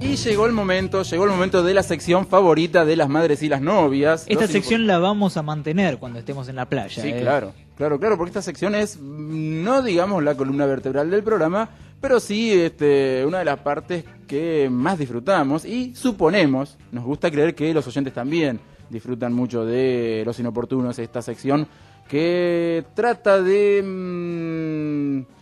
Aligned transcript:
Y 0.00 0.16
llegó 0.16 0.46
el 0.46 0.52
momento, 0.52 1.02
llegó 1.02 1.24
el 1.24 1.30
momento 1.30 1.62
de 1.62 1.72
la 1.72 1.82
sección 1.82 2.26
favorita 2.26 2.84
de 2.84 2.96
las 2.96 3.08
madres 3.08 3.42
y 3.42 3.48
las 3.48 3.62
novias. 3.62 4.26
Esta 4.28 4.46
sección 4.46 4.86
la 4.86 4.98
vamos 4.98 5.36
a 5.36 5.42
mantener 5.42 5.98
cuando 5.98 6.18
estemos 6.18 6.48
en 6.48 6.56
la 6.56 6.68
playa. 6.68 7.02
Sí, 7.02 7.08
¿eh? 7.08 7.20
claro, 7.20 7.52
claro, 7.76 7.98
claro, 7.98 8.16
porque 8.18 8.30
esta 8.30 8.42
sección 8.42 8.74
es, 8.74 8.98
mm, 9.00 9.64
no 9.64 9.82
digamos 9.82 10.22
la 10.22 10.34
columna 10.34 10.66
vertebral 10.66 11.10
del 11.10 11.22
programa, 11.22 11.70
pero 12.00 12.20
sí 12.20 12.52
este, 12.52 13.24
una 13.26 13.38
de 13.38 13.46
las 13.46 13.58
partes 13.60 14.04
que 14.28 14.68
más 14.70 14.98
disfrutamos 14.98 15.64
y 15.64 15.94
suponemos, 15.94 16.76
nos 16.92 17.04
gusta 17.04 17.30
creer 17.30 17.54
que 17.54 17.72
los 17.72 17.86
oyentes 17.86 18.12
también 18.12 18.60
disfrutan 18.90 19.32
mucho 19.32 19.64
de 19.64 20.22
Los 20.26 20.38
Inoportunos, 20.38 20.98
esta 20.98 21.22
sección 21.22 21.66
que 22.08 22.84
trata 22.94 23.42
de 23.42 23.82
mm, 23.82 25.32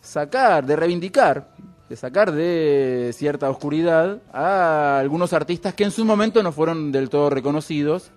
sacar, 0.00 0.66
de 0.66 0.76
reivindicar, 0.76 1.54
de 1.88 1.96
sacar 1.96 2.32
de 2.32 3.10
cierta 3.14 3.50
oscuridad 3.50 4.22
a 4.32 4.98
algunos 4.98 5.32
artistas 5.32 5.74
que 5.74 5.84
en 5.84 5.90
su 5.90 6.04
momento 6.04 6.42
no 6.42 6.50
fueron 6.52 6.92
del 6.92 7.10
todo 7.10 7.28
reconocidos 7.30 8.10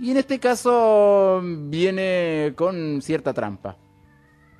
y 0.00 0.10
en 0.10 0.18
este 0.18 0.38
caso 0.38 1.40
viene 1.42 2.52
con 2.56 3.00
cierta 3.02 3.32
trampa. 3.32 3.76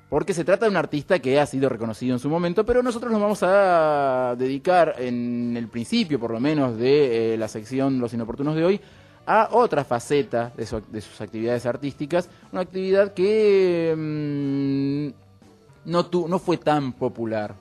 Porque 0.09 0.33
se 0.33 0.43
trata 0.43 0.65
de 0.65 0.71
un 0.71 0.77
artista 0.77 1.19
que 1.19 1.39
ha 1.39 1.45
sido 1.45 1.69
reconocido 1.69 2.13
en 2.13 2.19
su 2.19 2.27
momento, 2.27 2.65
pero 2.65 2.83
nosotros 2.83 3.13
nos 3.13 3.21
vamos 3.21 3.39
a 3.43 4.35
dedicar 4.37 4.95
en 4.99 5.55
el 5.55 5.69
principio, 5.69 6.19
por 6.19 6.31
lo 6.31 6.39
menos, 6.41 6.77
de 6.77 7.33
eh, 7.33 7.37
la 7.37 7.47
sección 7.47 7.97
Los 7.99 8.13
Inoportunos 8.13 8.55
de 8.57 8.65
hoy, 8.65 8.81
a 9.25 9.47
otra 9.53 9.85
faceta 9.85 10.51
de 10.57 10.65
sus 10.65 11.21
actividades 11.21 11.65
artísticas, 11.65 12.29
una 12.51 12.59
actividad 12.61 13.13
que 13.13 13.93
mm, 13.95 15.89
no, 15.89 16.05
tu- 16.07 16.27
no 16.27 16.39
fue 16.39 16.57
tan 16.57 16.91
popular. 16.91 17.55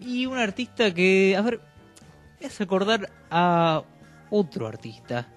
Y 0.00 0.26
un 0.26 0.38
artista 0.38 0.92
que, 0.94 1.34
a 1.36 1.42
ver, 1.42 1.60
me 2.40 2.46
hace 2.46 2.62
acordar 2.62 3.10
a 3.30 3.82
otro 4.30 4.66
artista, 4.66 5.28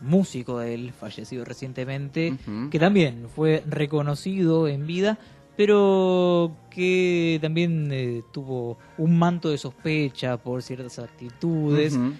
músico 0.00 0.58
de 0.58 0.74
él, 0.74 0.92
fallecido 0.92 1.44
recientemente, 1.44 2.36
que 2.70 2.78
también 2.78 3.26
fue 3.34 3.62
reconocido 3.66 4.68
en 4.68 4.86
vida, 4.86 5.18
pero 5.56 6.54
que 6.70 7.38
también 7.40 7.88
eh, 7.90 8.22
tuvo 8.32 8.78
un 8.98 9.18
manto 9.18 9.50
de 9.50 9.58
sospecha 9.58 10.36
por 10.36 10.62
ciertas 10.62 10.98
actitudes. 10.98 11.94
Ujú. 11.96 12.12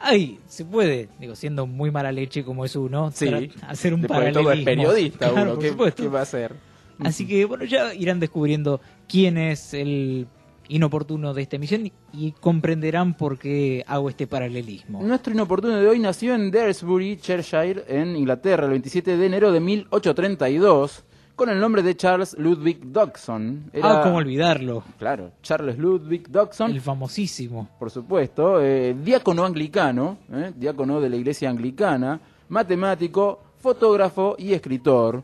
Ahí 0.00 0.38
se 0.46 0.64
puede, 0.64 1.08
digo, 1.18 1.34
siendo 1.34 1.66
muy 1.66 1.90
mala 1.90 2.12
leche 2.12 2.44
como 2.44 2.64
es 2.64 2.74
uno, 2.76 3.10
Sí. 3.12 3.50
hacer 3.66 3.92
un 3.94 4.02
Después 4.02 4.24
de 4.26 4.32
todo 4.32 4.52
es 4.52 4.64
paralelismo. 4.64 4.64
periodista 4.64 5.30
Claro, 5.30 5.42
uno, 5.42 5.50
por 5.54 5.58
¿qué, 5.62 5.68
supuesto. 5.70 6.02
qué 6.04 6.08
va 6.08 6.20
a 6.20 6.22
hacer? 6.22 6.54
Así 7.00 7.26
que 7.26 7.44
bueno, 7.44 7.64
ya 7.64 7.94
irán 7.94 8.20
descubriendo 8.20 8.80
quién 9.08 9.36
es 9.38 9.74
el 9.74 10.26
inoportuno 10.68 11.32
de 11.34 11.42
esta 11.42 11.56
emisión 11.56 11.90
y 12.12 12.32
comprenderán 12.32 13.14
por 13.16 13.38
qué 13.38 13.84
hago 13.86 14.08
este 14.08 14.26
paralelismo. 14.26 15.02
Nuestro 15.02 15.32
inoportuno 15.32 15.76
de 15.76 15.86
hoy 15.88 15.98
nació 15.98 16.34
en 16.34 16.50
Daresbury, 16.50 17.16
Cheshire, 17.16 17.84
en 17.88 18.16
Inglaterra, 18.16 18.64
el 18.64 18.70
27 18.70 19.16
de 19.16 19.26
enero 19.26 19.50
de 19.52 19.60
1832, 19.60 21.04
con 21.36 21.48
el 21.50 21.60
nombre 21.60 21.82
de 21.82 21.96
Charles 21.96 22.36
Ludwig 22.38 22.80
Dodgson. 22.92 23.70
Era- 23.72 24.00
Ah, 24.00 24.02
cómo 24.02 24.16
olvidarlo. 24.16 24.82
Claro, 24.98 25.30
Charles 25.42 25.78
Ludwig 25.78 26.28
Dodgson, 26.28 26.70
El 26.72 26.80
famosísimo. 26.80 27.68
por 27.78 27.90
supuesto, 27.90 28.60
eh, 28.62 28.94
diácono 29.04 29.44
anglicano, 29.44 30.18
eh, 30.32 30.52
diácono 30.56 31.00
de 31.00 31.08
la 31.08 31.16
iglesia 31.16 31.48
anglicana, 31.48 32.20
matemático, 32.48 33.40
fotógrafo 33.60 34.34
y 34.38 34.52
escritor. 34.52 35.22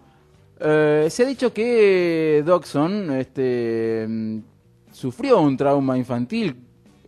Eh, 0.61 1.09
se 1.11 1.25
ha 1.25 1.27
dicho 1.27 1.53
que 1.53 2.42
Dodgson 2.47 3.11
este, 3.17 4.06
sufrió 5.05 5.38
un 5.38 5.55
trauma 5.55 5.98
infantil 5.98 6.56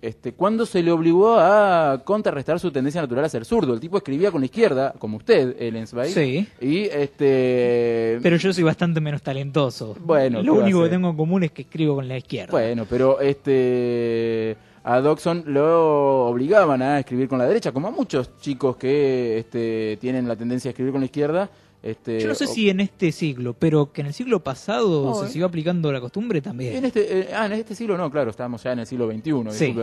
este, 0.02 0.34
cuando 0.34 0.66
se 0.66 0.83
le 0.83 0.92
obligó 0.92 1.41
a 1.41 2.02
contrarrestar 2.05 2.61
su 2.61 2.70
tendencia 2.70 3.00
natural 3.00 3.25
a 3.25 3.28
ser 3.30 3.47
zurdo. 3.47 3.72
El 3.72 3.80
tipo 3.80 3.97
escribía 3.97 4.30
con 4.30 4.42
la 4.42 4.44
izquierda, 4.44 4.92
como 4.98 5.16
usted, 5.16 5.57
Ellensby. 5.58 6.08
Sí. 6.11 6.46
Y 6.61 6.83
este. 6.83 8.18
Pero 8.23 8.36
yo 8.36 8.52
soy 8.52 8.64
bastante 8.64 9.01
menos 9.01 9.23
talentoso. 9.23 9.96
Bueno, 9.98 10.42
Lo 10.42 10.52
¿qué 10.52 10.58
va 10.58 10.64
a 10.64 10.67
único 10.67 10.83
que 10.83 10.90
tengo 10.90 11.08
en 11.08 11.17
común 11.17 11.45
es 11.45 11.52
que 11.52 11.62
escribo 11.62 11.95
con 11.95 12.07
la 12.07 12.18
izquierda. 12.18 12.51
Bueno, 12.51 12.84
pero 12.86 13.18
este 13.18 14.58
a 14.84 15.01
Dodgson 15.01 15.45
lo 15.46 16.27
obligaban 16.27 16.83
a 16.83 16.98
escribir 16.98 17.28
con 17.28 17.39
la 17.39 17.46
derecha, 17.46 17.73
como 17.73 17.89
a 17.89 17.90
muchos 17.90 18.36
chicos 18.39 18.77
que 18.77 19.39
este, 19.39 19.96
tienen 20.02 20.28
la 20.28 20.36
tendencia 20.36 20.68
a 20.68 20.73
escribir 20.73 20.92
con 20.92 21.01
la 21.01 21.07
izquierda. 21.07 21.48
Este, 21.86 22.19
Yo 22.20 22.27
no 22.29 22.35
sé 22.35 22.45
o- 22.45 22.48
si 22.48 22.69
en 22.69 22.80
este 22.80 23.13
siglo, 23.13 23.55
pero 23.57 23.92
que 23.92 24.01
en 24.01 24.08
el 24.08 24.13
siglo 24.13 24.42
pasado 24.42 25.05
No, 25.07 25.14
se 25.14 25.27
eh. 25.27 25.29
siguió 25.29 25.47
aplicando 25.47 25.92
la 25.92 26.01
costumbre 26.01 26.41
también. 26.41 26.74
En 26.77 26.85
este, 26.86 27.20
eh, 27.20 27.29
ah, 27.33 27.47
en 27.47 27.52
este 27.52 27.77
siglo 27.77 27.97
no, 27.97 28.11
claro, 28.11 28.30
estamos 28.30 28.61
ya 28.63 28.73
en 28.73 28.80
el 28.80 28.86
siglo 28.86 29.07
XXI, 29.08 29.51
Sí. 29.52 29.74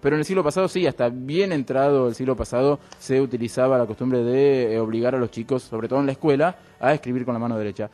Pero 0.00 0.16
en 0.16 0.20
el 0.20 0.24
siglo 0.24 0.42
pasado 0.42 0.66
sí, 0.68 0.86
hasta 0.88 1.08
bien 1.08 1.52
entrado 1.52 2.08
el 2.08 2.14
siglo 2.16 2.34
pasado 2.34 2.80
se 2.98 3.20
utilizaba 3.20 3.78
la 3.78 3.86
costumbre 3.86 4.24
de 4.24 4.74
eh, 4.74 4.78
obligar 4.80 5.14
a 5.14 5.18
los 5.18 5.30
chicos, 5.30 5.62
sobre 5.62 5.86
todo 5.88 6.00
en 6.00 6.06
la 6.06 6.12
escuela, 6.12 6.56
a 6.80 6.92
escribir 6.94 7.24
con 7.24 7.32
la 7.34 7.38
mano 7.38 7.56
derecha. 7.56 7.88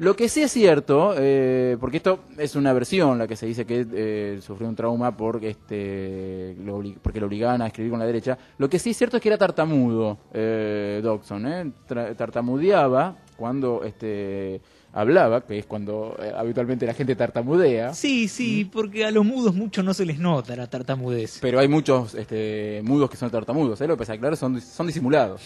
Lo 0.00 0.16
que 0.16 0.30
sí 0.30 0.40
es 0.40 0.50
cierto, 0.50 1.14
eh, 1.18 1.76
porque 1.78 1.98
esto 1.98 2.20
es 2.38 2.56
una 2.56 2.72
versión, 2.72 3.18
la 3.18 3.28
que 3.28 3.36
se 3.36 3.44
dice 3.44 3.66
que 3.66 3.86
eh, 3.92 4.38
sufrió 4.40 4.66
un 4.66 4.74
trauma 4.74 5.14
porque, 5.14 5.50
este, 5.50 6.56
lo, 6.64 6.82
porque 7.02 7.20
lo 7.20 7.26
obligaban 7.26 7.60
a 7.60 7.66
escribir 7.66 7.90
con 7.90 8.00
la 8.00 8.06
derecha, 8.06 8.38
lo 8.56 8.70
que 8.70 8.78
sí 8.78 8.90
es 8.90 8.96
cierto 8.96 9.18
es 9.18 9.22
que 9.22 9.28
era 9.28 9.36
tartamudo, 9.36 10.16
eh, 10.32 11.00
Dodgson, 11.02 11.46
¿eh? 11.46 11.70
Tra- 11.86 12.16
tartamudeaba 12.16 13.14
cuando 13.36 13.82
este, 13.84 14.62
hablaba, 14.94 15.42
que 15.42 15.58
es 15.58 15.66
cuando 15.66 16.16
eh, 16.18 16.32
habitualmente 16.34 16.86
la 16.86 16.94
gente 16.94 17.14
tartamudea. 17.14 17.92
Sí, 17.92 18.26
sí, 18.28 18.64
Mm. 18.64 18.70
porque 18.70 19.04
a 19.04 19.10
los 19.10 19.26
mudos 19.26 19.54
mucho 19.54 19.82
no 19.82 19.92
se 19.92 20.06
les 20.06 20.18
nota 20.18 20.56
la 20.56 20.66
tartamudez. 20.66 21.38
Pero 21.42 21.58
hay 21.60 21.68
muchos 21.68 22.14
este, 22.14 22.80
mudos 22.84 23.10
que 23.10 23.18
son 23.18 23.30
tartamudos, 23.30 23.78
¿eh? 23.82 23.86
Lo 23.86 23.96
que 23.96 23.98
pasa 23.98 24.16
claro, 24.16 24.34
son, 24.34 24.58
son 24.62 24.86
disimulados. 24.86 25.42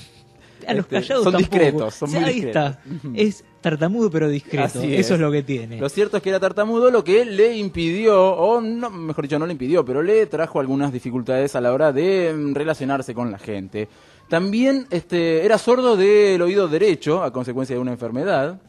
A 0.67 0.75
los 0.75 0.85
Este, 0.85 0.95
callados 0.97 1.25
son 1.25 1.33
tampoco. 1.33 1.57
discretos, 1.57 1.95
son 1.95 2.11
muy 2.13 2.25
ahí 2.25 2.35
discretos. 2.41 2.73
está. 2.77 3.13
Es 3.15 3.45
tartamudo 3.61 4.11
pero 4.11 4.29
discreto. 4.29 4.81
Eso 4.83 5.15
es. 5.15 5.21
lo 5.21 5.31
que 5.33 5.43
tiene. 5.43 5.79
Lo 5.79 5.89
cierto 5.89 6.17
es 6.19 6.23
que 6.23 6.29
era 6.31 6.41
tartamudo, 6.41 6.91
lo 6.91 7.03
que 7.05 7.25
le 7.25 7.57
impidió, 7.57 8.35
o 8.35 8.61
no, 8.61 8.91
mejor 8.91 9.25
dicho, 9.25 9.39
no 9.39 9.47
le 9.47 9.53
impidió, 9.53 9.85
pero 9.85 10.03
le 10.03 10.27
trajo 10.27 10.61
algunas 10.61 10.93
dificultades 10.93 11.55
a 11.57 11.61
la 11.61 11.73
hora 11.73 11.93
de 11.93 12.33
mm, 12.35 12.55
relacionarse 12.55 13.15
con 13.15 13.31
la 13.31 13.39
gente. 13.39 13.89
También 14.29 14.87
este, 14.91 15.45
era 15.45 15.59
sordo 15.59 15.97
del 15.97 16.41
oído 16.43 16.67
derecho 16.69 17.23
a 17.23 17.33
consecuencia 17.33 17.77
de 17.77 17.81
una 17.83 17.93
enfermedad. 17.93 18.61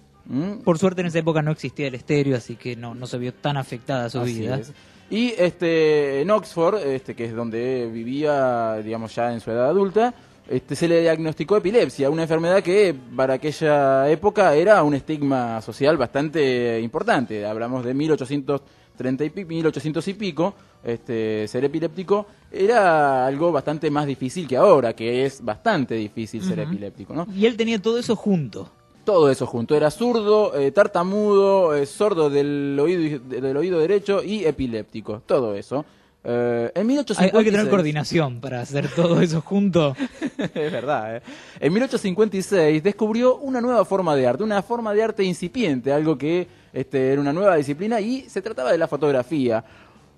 Por 0.64 0.80
suerte 0.80 1.02
en 1.02 1.08
esa 1.08 1.20
época 1.20 1.42
no 1.44 1.52
existía 1.52 1.88
el 1.88 1.94
estéreo, 1.96 2.36
así 2.36 2.56
que 2.56 2.76
no, 2.76 2.96
no 2.96 3.06
se 3.06 3.18
vio 3.20 3.32
tan 3.34 3.58
afectada 3.58 4.10
su 4.10 4.20
Así 4.20 4.40
vida. 4.40 4.58
es. 4.58 4.74
Y 5.08 5.36
este, 5.38 6.22
en 6.22 6.32
Oxford, 6.32 6.78
este, 6.84 7.16
que 7.16 7.26
es 7.26 7.36
donde 7.36 7.88
vivía, 7.94 8.78
digamos, 8.84 9.14
ya 9.14 9.32
en 9.32 9.40
su 9.40 9.52
edad 9.52 9.68
adulta, 9.70 10.16
este, 10.48 10.76
se 10.76 10.88
le 10.88 11.02
diagnosticó 11.02 11.58
epilepsia, 11.58 12.10
una 12.10 12.24
enfermedad 12.24 12.62
que 12.62 12.96
para 13.16 13.36
aquella 13.36 14.10
época 14.10 14.54
era 14.56 14.84
un 14.84 14.94
estigma 14.94 15.62
social 15.62 15.98
bastante 15.98 16.80
importante. 16.80 17.46
Hablamos 17.46 17.84
de 17.84 17.94
1830 17.94 19.26
y 19.26 19.30
pico, 19.32 19.50
1800 19.50 20.08
y 20.08 20.14
pico, 20.14 20.54
este, 20.84 21.48
ser 21.48 21.66
epiléptico 21.66 22.28
era 22.52 23.26
algo 23.26 23.52
bastante 23.52 23.90
más 23.90 24.06
difícil 24.06 24.48
que 24.48 24.56
ahora, 24.56 24.94
que 24.94 25.26
es 25.26 25.44
bastante 25.44 25.96
difícil 25.96 26.44
ser 26.44 26.60
epiléptico, 26.60 27.14
¿no? 27.14 27.28
Y 27.36 27.46
él 27.46 27.58
tenía 27.58 27.82
todo 27.82 27.98
eso 27.98 28.16
junto. 28.16 28.70
Todo 29.04 29.30
eso 29.30 29.46
junto. 29.46 29.76
Era 29.76 29.92
zurdo, 29.92 30.56
eh, 30.56 30.72
tartamudo, 30.72 31.76
eh, 31.76 31.86
sordo 31.86 32.30
del 32.30 32.78
oído, 32.80 33.20
del 33.20 33.58
oído 33.58 33.80
derecho 33.80 34.24
y 34.24 34.46
epiléptico. 34.46 35.22
Todo 35.26 35.54
eso. 35.54 35.86
Eh, 36.28 36.72
en 36.74 36.82
Hay, 36.82 36.88
1856... 36.88 37.34
hay 37.36 37.44
que 37.46 37.52
tener 37.52 37.70
coordinación 37.70 38.42
para 38.42 38.62
hacer 38.62 38.90
todo 38.90 39.22
eso 39.22 39.42
junto. 39.42 39.96
es 40.38 40.72
verdad, 40.72 41.18
¿eh? 41.18 41.22
En 41.60 41.72
1856 41.72 42.82
descubrió 42.82 43.38
una 43.38 43.62
nueva 43.62 43.86
forma 43.86 44.16
de 44.16 44.26
arte, 44.26 44.44
una 44.44 44.64
forma 44.64 44.94
de 44.94 45.04
arte 45.04 45.24
incipiente, 45.24 45.94
algo 45.94 46.18
que 46.18 46.48
este, 46.74 47.12
era 47.12 47.22
una 47.22 47.32
nueva 47.32 47.56
disciplina 47.56 48.02
y 48.02 48.22
se 48.28 48.42
trataba 48.42 48.72
de 48.72 48.80
la 48.80 48.88
fotografía. 48.88 49.64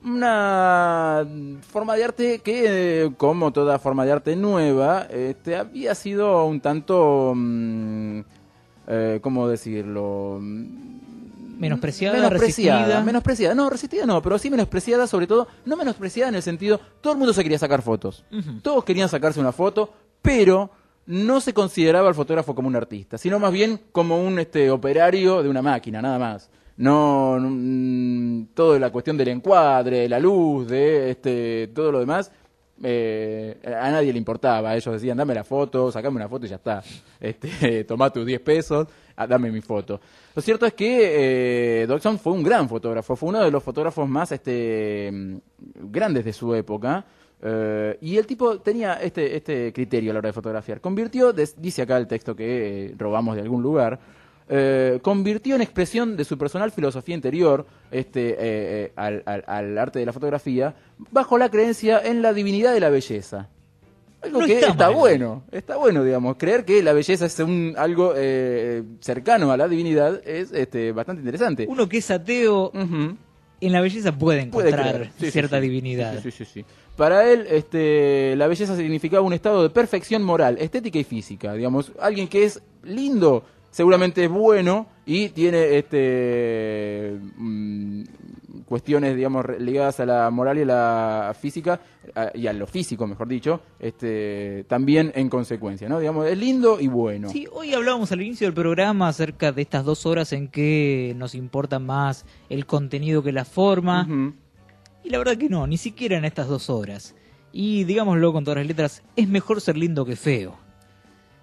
Una 0.03 1.27
forma 1.69 1.95
de 1.95 2.03
arte 2.05 2.39
que, 2.39 3.11
como 3.17 3.51
toda 3.51 3.77
forma 3.77 4.05
de 4.05 4.11
arte 4.13 4.35
nueva, 4.35 5.07
este, 5.09 5.57
había 5.57 5.93
sido 5.93 6.45
un 6.45 6.61
tanto... 6.61 7.33
mm, 7.35 8.19
eh, 8.89 9.19
¿Cómo 9.21 9.49
decirlo? 9.49 10.39
Menospreciada, 11.57 12.15
menospreciada, 12.15 12.79
resistida. 12.79 13.03
menospreciada, 13.03 13.55
no, 13.55 13.69
resistida 13.69 14.05
no, 14.05 14.21
pero 14.21 14.37
sí 14.37 14.49
menospreciada, 14.49 15.07
sobre 15.07 15.27
todo, 15.27 15.47
no 15.65 15.75
menospreciada 15.75 16.29
en 16.29 16.35
el 16.35 16.43
sentido, 16.43 16.79
todo 17.01 17.13
el 17.13 17.19
mundo 17.19 17.33
se 17.33 17.43
quería 17.43 17.59
sacar 17.59 17.81
fotos, 17.81 18.23
todos 18.61 18.83
querían 18.83 19.09
sacarse 19.09 19.39
una 19.39 19.51
foto, 19.51 19.93
pero 20.21 20.71
no 21.07 21.39
se 21.41 21.53
consideraba 21.53 22.09
al 22.09 22.15
fotógrafo 22.15 22.53
como 22.53 22.67
un 22.67 22.75
artista, 22.75 23.17
sino 23.17 23.39
más 23.39 23.51
bien 23.51 23.79
como 23.91 24.21
un 24.21 24.39
este 24.39 24.69
operario 24.69 25.41
de 25.41 25.49
una 25.49 25.61
máquina, 25.61 26.01
nada 26.01 26.19
más. 26.19 26.49
No, 26.75 27.39
no, 27.39 27.49
mm, 27.49 28.49
todo 28.53 28.77
la 28.77 28.91
cuestión 28.91 29.17
del 29.17 29.29
encuadre, 29.29 30.07
la 30.07 30.19
luz, 30.19 30.67
de 30.67 31.09
este, 31.09 31.71
todo 31.73 31.91
lo 31.91 31.99
demás, 31.99 32.31
eh, 32.83 33.57
a 33.65 33.91
nadie 33.91 34.11
le 34.11 34.19
importaba. 34.19 34.75
Ellos 34.75 34.93
decían, 34.93 35.17
dame 35.17 35.33
la 35.33 35.43
foto, 35.43 35.91
sacame 35.91 36.17
una 36.17 36.29
foto 36.29 36.45
y 36.45 36.49
ya 36.49 36.55
está. 36.57 36.83
Este, 37.19 37.83
tomá 37.87 38.09
tus 38.09 38.25
10 38.25 38.39
pesos, 38.41 38.87
ah, 39.15 39.27
dame 39.27 39.51
mi 39.51 39.61
foto. 39.61 39.99
Lo 40.35 40.41
cierto 40.41 40.65
es 40.65 40.73
que 40.73 41.81
eh, 41.81 41.87
Dodgson 41.87 42.19
fue 42.19 42.33
un 42.33 42.43
gran 42.43 42.69
fotógrafo, 42.69 43.15
fue 43.15 43.29
uno 43.29 43.43
de 43.43 43.51
los 43.51 43.63
fotógrafos 43.63 44.07
más 44.07 44.31
este, 44.31 45.09
mm, 45.11 45.37
grandes 45.91 46.25
de 46.25 46.33
su 46.33 46.53
época. 46.53 47.05
Eh, 47.41 47.97
y 48.01 48.17
el 48.17 48.25
tipo 48.25 48.59
tenía 48.59 48.95
este, 48.95 49.35
este 49.35 49.71
criterio 49.71 50.11
a 50.11 50.13
la 50.13 50.19
hora 50.19 50.29
de 50.29 50.33
fotografiar. 50.33 50.81
Convirtió, 50.81 51.33
dice 51.33 51.81
acá 51.83 51.97
el 51.97 52.07
texto 52.07 52.35
que 52.35 52.87
eh, 52.87 52.95
robamos 52.97 53.35
de 53.35 53.41
algún 53.41 53.61
lugar, 53.61 53.99
eh, 54.49 54.99
convirtió 55.01 55.55
en 55.55 55.61
expresión 55.61 56.15
de 56.17 56.23
su 56.23 56.37
personal 56.37 56.71
filosofía 56.71 57.15
interior 57.15 57.65
este, 57.91 58.29
eh, 58.29 58.35
eh, 58.39 58.91
al, 58.95 59.23
al- 59.25 59.43
al 59.47 59.77
arte 59.77 59.99
de 59.99 60.05
la 60.05 60.13
fotografía 60.13 60.75
bajo 61.11 61.37
la 61.37 61.49
creencia 61.49 61.99
en 62.03 62.21
la 62.21 62.33
divinidad 62.33 62.73
de 62.73 62.79
la 62.79 62.89
belleza. 62.89 63.49
Algo 64.21 64.41
No 64.41 64.45
que 64.47 64.59
está 64.59 64.89
bueno, 64.89 65.43
está 65.51 65.77
bueno, 65.77 66.03
digamos. 66.03 66.37
Creer 66.37 66.65
que 66.65 66.81
la 66.81 66.93
belleza 66.93 67.25
es 67.27 67.37
un, 67.39 67.75
algo 67.77 68.13
cercano 68.99 69.51
a 69.51 69.57
la 69.57 69.67
divinidad 69.67 70.21
es 70.27 70.51
este, 70.53 70.91
bastante 70.91 71.21
interesante. 71.21 71.65
Uno 71.69 71.87
que 71.87 71.97
es 71.97 72.09
ateo, 72.09 72.71
en 72.73 73.71
la 73.71 73.79
belleza 73.81 74.11
puede 74.11 74.41
encontrar. 74.41 75.11
Sí, 75.19 75.29
cierta 75.31 75.57
sí. 75.57 75.61
divinidad. 75.61 76.19
Sí. 76.23 76.65
Para 76.95 77.31
él, 77.31 77.45
este, 77.49 78.35
la 78.37 78.47
belleza 78.47 78.75
significaba 78.75 79.21
un 79.21 79.33
estado 79.33 79.61
de 79.61 79.69
perfección 79.69 80.23
moral, 80.23 80.57
estética 80.59 80.97
y 80.97 81.03
física. 81.03 81.53
Digamos, 81.53 81.91
alguien 81.99 82.27
que 82.27 82.43
es 82.43 82.59
lindo, 82.83 83.43
seguramente 83.77 84.23
es 84.23 84.29
bueno 84.31 84.87
y 85.05 85.29
tiene 85.29 85.77
este, 85.77 87.15
mm, 87.37 88.03
cuestiones, 88.65 89.15
digamos, 89.15 89.45
ligadas 89.59 89.99
a 89.99 90.05
la 90.07 90.29
moral 90.31 90.57
y 90.57 90.61
a 90.63 90.65
la 90.65 91.35
física, 91.39 91.79
a- 92.15 92.31
y 92.33 92.47
a 92.47 92.53
lo 92.53 92.65
físico, 92.65 93.05
mejor 93.05 93.27
dicho, 93.27 93.61
este, 93.79 94.65
también 94.67 95.11
en 95.13 95.29
consecuencia, 95.29 95.87
¿no? 95.87 95.99
Digamos, 95.99 96.25
es 96.25 96.35
lindo 96.39 96.79
y 96.79 96.87
bueno. 96.87 97.29
Sí, 97.29 97.45
hoy 97.51 97.75
hablábamos 97.75 98.11
al 98.11 98.23
inicio 98.23 98.47
del 98.47 98.55
programa 98.55 99.09
acerca 99.09 99.51
de 99.51 99.61
estas 99.61 99.85
dos 99.85 100.07
horas 100.07 100.33
en 100.33 100.47
que 100.47 101.13
nos 101.15 101.35
importa 101.35 101.77
más 101.77 102.25
el 102.49 102.65
contenido 102.65 103.21
que 103.21 103.31
la 103.31 103.45
forma. 103.45 104.07
Y 105.03 105.09
la 105.11 105.19
verdad 105.19 105.37
que 105.37 105.49
no, 105.49 105.67
ni 105.67 105.77
siquiera 105.77 106.17
en 106.17 106.25
estas 106.25 106.47
dos 106.47 106.71
horas. 106.71 107.13
Y 107.53 107.83
digámoslo 107.83 108.33
con 108.33 108.43
todas 108.43 108.57
las 108.57 108.67
letras, 108.67 109.03
es 109.15 109.27
mejor 109.29 109.61
ser 109.61 109.77
lindo 109.77 110.03
que 110.03 110.15
feo. 110.15 110.55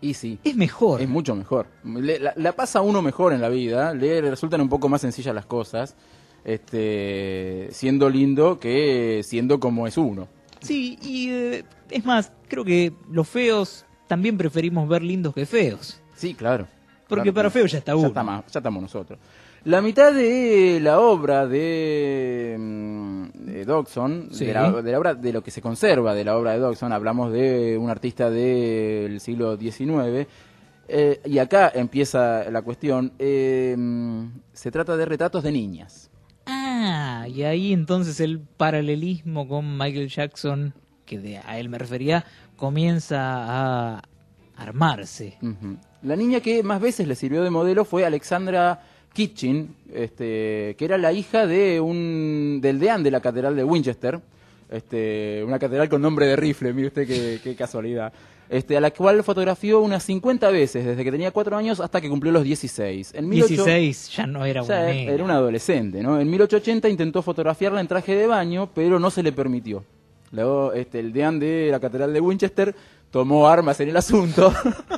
Y 0.01 0.15
sí. 0.15 0.39
Es 0.45 0.55
mejor. 0.57 1.01
Es 1.01 1.09
mucho 1.09 1.35
mejor. 1.35 1.67
Le- 1.85 2.19
la, 2.19 2.33
la 2.37 2.53
pasa 2.53 2.81
uno 2.83 3.01
mejor 3.03 3.33
en 3.33 3.41
la 3.41 3.49
vida, 3.49 3.95
le 3.95 4.21
resultan 4.21 4.61
un 4.61 4.69
poco 4.69 4.89
más 4.89 5.01
sencillas 5.01 5.35
las 5.35 5.47
cosas, 5.47 5.95
este, 6.45 7.69
siendo 7.73 8.09
lindo 8.11 8.59
que 8.59 9.23
siendo 9.25 9.59
como 9.61 9.87
es 9.87 9.97
uno. 9.97 10.29
Sí, 10.61 10.99
y 11.03 11.29
eh, 11.31 11.65
es 11.91 12.05
más, 12.05 12.33
creo 12.49 12.65
que 12.65 12.93
los 13.11 13.29
feos 13.29 13.85
también 14.07 14.37
preferimos 14.37 14.89
ver 14.89 15.03
lindos 15.03 15.35
que 15.35 15.47
feos. 15.47 16.01
Sí, 16.17 16.35
claro. 16.35 16.67
Porque 17.09 17.25
Claro, 17.25 17.35
para 17.35 17.51
feo 17.51 17.67
ya 17.67 17.79
está 17.79 17.95
uno. 17.97 18.13
ya 18.51 18.59
estamos 18.59 18.83
nosotros. 18.83 19.19
La 19.65 19.81
mitad 19.81 20.13
de 20.13 20.79
la 20.83 21.01
obra 21.01 21.47
de, 21.47 22.55
mm, 22.59 23.25
de 23.33 23.65
Sí. 24.31 24.45
de, 24.45 24.53
la, 24.53 24.71
de 24.83 24.93
la 24.93 24.99
obra 24.99 25.15
de 25.15 25.33
lo 25.33 25.43
que 25.43 25.51
se 25.51 25.63
conserva 25.63 26.15
de 26.15 26.23
la 26.23 26.37
obra 26.37 26.53
de 26.53 26.59
Dodgson, 26.59 26.93
hablamos 26.93 27.33
de 27.33 27.79
un 27.79 27.89
artista 27.89 28.29
del 28.29 29.21
siglo 29.21 29.57
XIX, 29.57 30.27
eh, 30.87 31.19
y 31.25 31.39
acá 31.39 31.73
empieza 31.75 32.51
la 32.51 32.61
cuestión, 32.61 33.13
eh, 33.19 33.75
mm, 33.79 34.27
se 34.53 34.71
trata 34.71 34.99
de 34.99 35.07
retratos 35.07 35.43
de 35.43 35.53
niñas. 35.53 36.11
Ah, 36.45 37.27
y 37.27 37.45
ahí 37.45 37.73
entonces 37.73 38.21
el 38.21 38.41
paralelismo 38.41 39.49
con 39.49 39.79
Michael 39.79 40.09
Jackson, 40.09 40.75
que 41.07 41.19
de, 41.19 41.39
a 41.39 41.59
él 41.59 41.71
me 41.71 41.79
refería, 41.79 42.27
comienza 42.57 43.97
a 43.97 44.03
armarse. 44.57 45.39
La 46.03 46.17
niña 46.17 46.41
que 46.41 46.63
más 46.63 46.83
veces 46.83 47.09
le 47.09 47.15
sirvió 47.15 47.43
de 47.43 47.49
modelo 47.49 47.87
fue 47.87 48.05
Alexandra 48.05 48.83
Kitchen, 49.15 49.75
este, 49.95 50.75
que 50.77 50.85
era 50.85 50.99
la 50.99 51.13
hija 51.13 51.47
de 51.47 51.81
un 51.81 52.59
del 52.61 52.79
deán 52.79 53.03
de 53.03 53.13
la 53.13 53.21
catedral 53.21 53.57
de 53.57 53.65
Winchester, 53.65 54.21
este, 54.71 55.43
una 55.47 55.59
catedral 55.59 55.89
con 55.89 56.03
nombre 56.03 56.27
de 56.27 56.37
rifle, 56.37 56.73
mire 56.75 56.89
usted 56.89 57.07
qué, 57.07 57.41
qué 57.43 57.55
casualidad, 57.55 58.13
este, 58.49 58.77
a 58.77 58.81
la 58.81 58.91
cual 58.91 59.23
fotografió 59.23 59.81
unas 59.81 60.03
50 60.03 60.51
veces 60.51 60.85
desde 60.85 61.05
que 61.05 61.13
tenía 61.13 61.31
4 61.31 61.57
años 61.57 61.81
hasta 61.81 62.01
que 62.01 62.09
cumplió 62.09 62.33
los 62.33 62.43
16. 62.43 63.15
En 63.15 63.31
18 63.31 63.65
16 63.65 64.11
ya 64.17 64.27
no 64.27 64.45
era 64.45 64.63
una 64.63 64.87
nena. 64.87 65.13
era 65.13 65.25
un 65.25 65.31
adolescente, 65.31 66.03
¿no? 66.03 66.21
En 66.21 66.29
1880 66.29 66.89
intentó 66.89 67.23
fotografiarla 67.23 67.81
en 67.81 67.87
traje 67.87 68.17
de 68.17 68.27
baño, 68.27 68.69
pero 68.75 68.99
no 68.99 69.11
se 69.11 69.23
le 69.23 69.33
permitió. 69.33 69.85
Luego, 70.33 70.73
este, 70.73 70.99
el 70.99 71.13
deán 71.13 71.39
de 71.39 71.69
la 71.71 71.79
catedral 71.79 72.13
de 72.13 72.21
Winchester 72.21 72.75
tomó 73.13 73.49
armas 73.49 73.79
en 73.79 73.91
el 73.91 73.97
asunto 73.97 74.53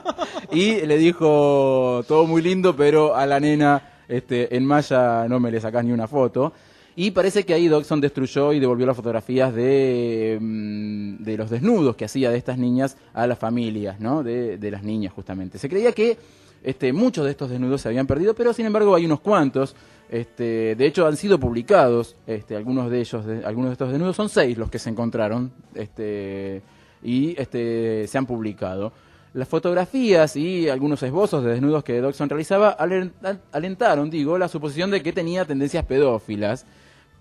y 0.51 0.81
le 0.87 0.97
dijo, 0.97 2.03
todo 2.09 2.27
muy 2.27 2.41
lindo, 2.41 2.75
pero 2.75 3.15
a 3.15 3.27
la 3.27 3.39
nena 3.39 3.96
este, 4.09 4.57
en 4.57 4.65
Maya 4.65 5.27
no 5.29 5.41
me 5.41 5.51
le 5.51 5.61
sacás 5.61 5.85
ni 5.85 5.93
una 5.93 6.07
foto. 6.07 6.53
Y 6.99 7.11
parece 7.11 7.45
que 7.45 7.53
ahí 7.53 7.69
Dodgson 7.69 8.01
destruyó 8.01 8.55
y 8.55 8.61
devolvió 8.61 8.87
las 8.87 8.97
fotografías 8.97 9.55
de, 9.55 10.39
mm, 10.41 11.23
de 11.23 11.37
los 11.37 11.51
desnudos 11.51 11.95
que 11.95 12.07
hacía 12.07 12.31
de 12.31 12.39
estas 12.39 12.57
niñas 12.57 12.97
a 13.13 13.27
las 13.27 13.39
familias, 13.39 14.01
¿no? 14.01 14.23
De, 14.23 14.57
de 14.57 14.71
las 14.71 14.83
niñas, 14.83 15.13
justamente. 15.13 15.59
Se 15.59 15.69
creía 15.69 15.93
que 15.93 16.17
este, 16.65 16.93
muchos 16.95 17.27
de 17.27 17.33
estos 17.33 17.51
desnudos 17.51 17.83
se 17.83 17.89
habían 17.89 18.07
perdido, 18.07 18.35
pero 18.35 18.53
sin 18.55 18.65
embargo 18.65 18.95
hay 18.95 19.05
unos 19.05 19.21
cuantos. 19.21 19.77
Este, 20.09 20.75
de 20.75 20.87
hecho, 20.87 21.07
han 21.07 21.17
sido 21.17 21.39
publicados 21.39 22.17
este, 22.27 22.57
algunos 22.57 22.91
de 22.91 23.01
ellos, 23.01 23.27
de- 23.27 23.45
algunos 23.45 23.69
de 23.71 23.73
estos 23.73 23.91
desnudos. 23.91 24.17
Son 24.17 24.29
seis 24.31 24.57
los 24.57 24.71
que 24.71 24.79
se 24.79 24.89
encontraron 24.89 25.53
este, 25.75 26.63
y 27.03 27.39
este, 27.39 28.07
se 28.09 28.17
han 28.17 28.25
publicado. 28.25 28.93
Las 29.37 29.49
fotografías 29.49 30.35
y 30.37 30.69
algunos 30.69 31.03
esbozos 31.03 31.45
de 31.45 31.51
desnudos 31.53 31.85
que 31.85 32.01
Dodgson 32.01 32.29
realizaba 32.29 32.77
alen- 32.79 33.13
al- 33.23 33.43
alentaron, 33.53 34.09
digo, 34.09 34.39
la 34.39 34.49
suposición 34.49 34.91
de 34.91 35.03
que 35.03 35.13
tenía 35.13 35.45
tendencias 35.45 35.85
pedófilas. 35.85 36.65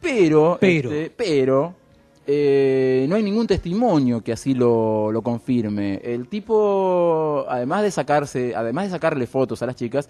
Pero, 0.01 0.57
Pero. 0.59 0.91
este, 0.91 1.09
pero 1.15 1.75
eh, 2.27 3.05
no 3.09 3.15
hay 3.15 3.23
ningún 3.23 3.47
testimonio 3.47 4.21
que 4.21 4.31
así 4.31 4.53
lo, 4.53 5.11
lo 5.11 5.21
confirme. 5.21 5.99
El 6.03 6.27
tipo, 6.27 7.45
además 7.49 7.83
de 7.83 7.91
sacarse, 7.91 8.55
además 8.55 8.85
de 8.85 8.91
sacarle 8.91 9.27
fotos 9.27 9.61
a 9.61 9.65
las 9.65 9.75
chicas, 9.75 10.07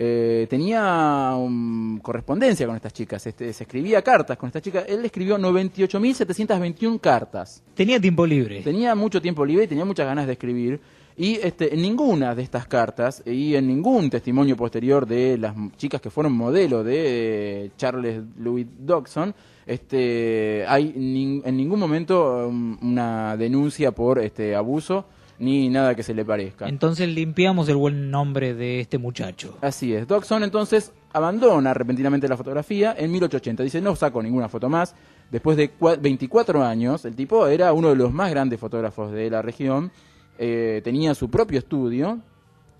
eh, 0.00 0.46
tenía 0.48 1.32
um, 1.36 1.98
correspondencia 1.98 2.66
con 2.66 2.76
estas 2.76 2.92
chicas. 2.92 3.26
Este, 3.26 3.52
se 3.52 3.64
escribía 3.64 4.00
cartas 4.02 4.36
con 4.38 4.46
estas 4.46 4.62
chicas. 4.62 4.84
Él 4.88 5.04
escribió 5.04 5.36
98.721 5.38 7.00
cartas. 7.00 7.62
Tenía 7.74 8.00
tiempo 8.00 8.24
libre. 8.26 8.62
Tenía 8.62 8.94
mucho 8.94 9.20
tiempo 9.20 9.44
libre 9.44 9.64
y 9.64 9.68
tenía 9.68 9.84
muchas 9.84 10.06
ganas 10.06 10.26
de 10.26 10.32
escribir. 10.34 10.80
Y 11.18 11.34
este, 11.42 11.74
en 11.74 11.82
ninguna 11.82 12.34
de 12.36 12.42
estas 12.42 12.66
cartas 12.68 13.22
y 13.26 13.56
en 13.56 13.66
ningún 13.66 14.08
testimonio 14.08 14.56
posterior 14.56 15.04
de 15.04 15.36
las 15.36 15.52
chicas 15.76 16.00
que 16.00 16.10
fueron 16.10 16.32
modelo 16.32 16.84
de 16.84 17.72
Charles 17.76 18.22
Louis 18.38 18.66
Dodgson, 18.78 19.34
este, 19.66 20.64
hay 20.68 20.92
nin- 20.94 21.42
en 21.44 21.56
ningún 21.56 21.78
momento 21.80 22.46
um, 22.48 22.78
una 22.82 23.36
denuncia 23.36 23.90
por 23.92 24.18
este 24.18 24.54
abuso 24.56 25.04
ni 25.40 25.68
nada 25.68 25.94
que 25.94 26.02
se 26.02 26.14
le 26.14 26.24
parezca. 26.24 26.68
Entonces 26.68 27.08
limpiamos 27.08 27.68
el 27.68 27.76
buen 27.76 28.10
nombre 28.10 28.54
de 28.54 28.80
este 28.80 28.98
muchacho. 28.98 29.56
Así 29.60 29.92
es. 29.94 30.06
Dodgson 30.08 30.42
entonces 30.42 30.92
abandona 31.12 31.74
repentinamente 31.74 32.26
la 32.28 32.36
fotografía 32.36 32.94
en 32.98 33.10
1880. 33.12 33.62
Dice, 33.62 33.80
no 33.80 33.94
saco 33.94 34.20
ninguna 34.22 34.48
foto 34.48 34.68
más. 34.68 34.94
Después 35.30 35.56
de 35.56 35.70
cua- 35.78 36.00
24 36.00 36.64
años, 36.64 37.04
el 37.04 37.14
tipo 37.14 37.46
era 37.46 37.72
uno 37.72 37.90
de 37.90 37.96
los 37.96 38.12
más 38.12 38.30
grandes 38.30 38.58
fotógrafos 38.58 39.12
de 39.12 39.30
la 39.30 39.40
región. 39.42 39.92
Eh, 40.38 40.80
tenía 40.84 41.14
su 41.14 41.28
propio 41.30 41.58
estudio. 41.58 42.20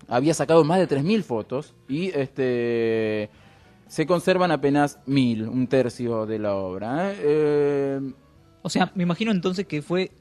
Había 0.07 0.33
sacado 0.33 0.63
más 0.63 0.79
de 0.79 0.87
3.000 0.87 1.23
fotos 1.23 1.75
y 1.87 2.07
este 2.17 3.29
se 3.87 4.05
conservan 4.05 4.51
apenas 4.51 4.99
1.000, 5.07 5.49
un 5.49 5.67
tercio 5.67 6.25
de 6.25 6.39
la 6.39 6.55
obra. 6.55 7.11
¿eh? 7.11 7.17
Eh, 7.21 8.11
O 8.61 8.69
sea, 8.69 8.91
me 8.95 9.03
imagino 9.03 9.31
entonces 9.31 9.65
que 9.65 9.81
fue 9.81 10.11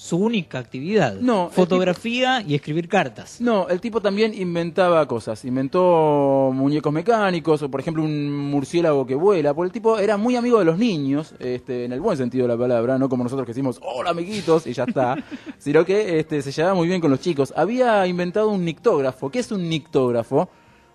su 0.00 0.16
única 0.16 0.58
actividad. 0.58 1.16
No, 1.16 1.50
Fotografía 1.50 2.40
y 2.40 2.54
escribir 2.54 2.88
cartas. 2.88 3.38
No, 3.38 3.68
el 3.68 3.82
tipo 3.82 4.00
también 4.00 4.32
inventaba 4.32 5.06
cosas. 5.06 5.44
Inventó 5.44 6.50
muñecos 6.54 6.90
mecánicos, 6.90 7.60
o 7.60 7.70
por 7.70 7.80
ejemplo 7.80 8.02
un 8.02 8.34
murciélago 8.34 9.06
que 9.06 9.14
vuela. 9.14 9.52
Porque 9.52 9.66
el 9.66 9.72
tipo 9.72 9.98
era 9.98 10.16
muy 10.16 10.36
amigo 10.36 10.58
de 10.58 10.64
los 10.64 10.78
niños, 10.78 11.34
este, 11.38 11.84
en 11.84 11.92
el 11.92 12.00
buen 12.00 12.16
sentido 12.16 12.44
de 12.44 12.54
la 12.54 12.58
palabra, 12.58 12.98
no 12.98 13.10
como 13.10 13.24
nosotros 13.24 13.44
que 13.44 13.52
decimos, 13.52 13.78
hola 13.82 14.10
amiguitos, 14.10 14.66
y 14.66 14.72
ya 14.72 14.84
está. 14.84 15.22
sino 15.58 15.84
que 15.84 16.18
este, 16.18 16.40
se 16.40 16.50
llevaba 16.50 16.74
muy 16.74 16.88
bien 16.88 17.02
con 17.02 17.10
los 17.10 17.20
chicos. 17.20 17.52
Había 17.54 18.06
inventado 18.06 18.48
un 18.48 18.64
nictógrafo. 18.64 19.28
¿Qué 19.28 19.40
es 19.40 19.52
un 19.52 19.68
nictógrafo? 19.68 20.48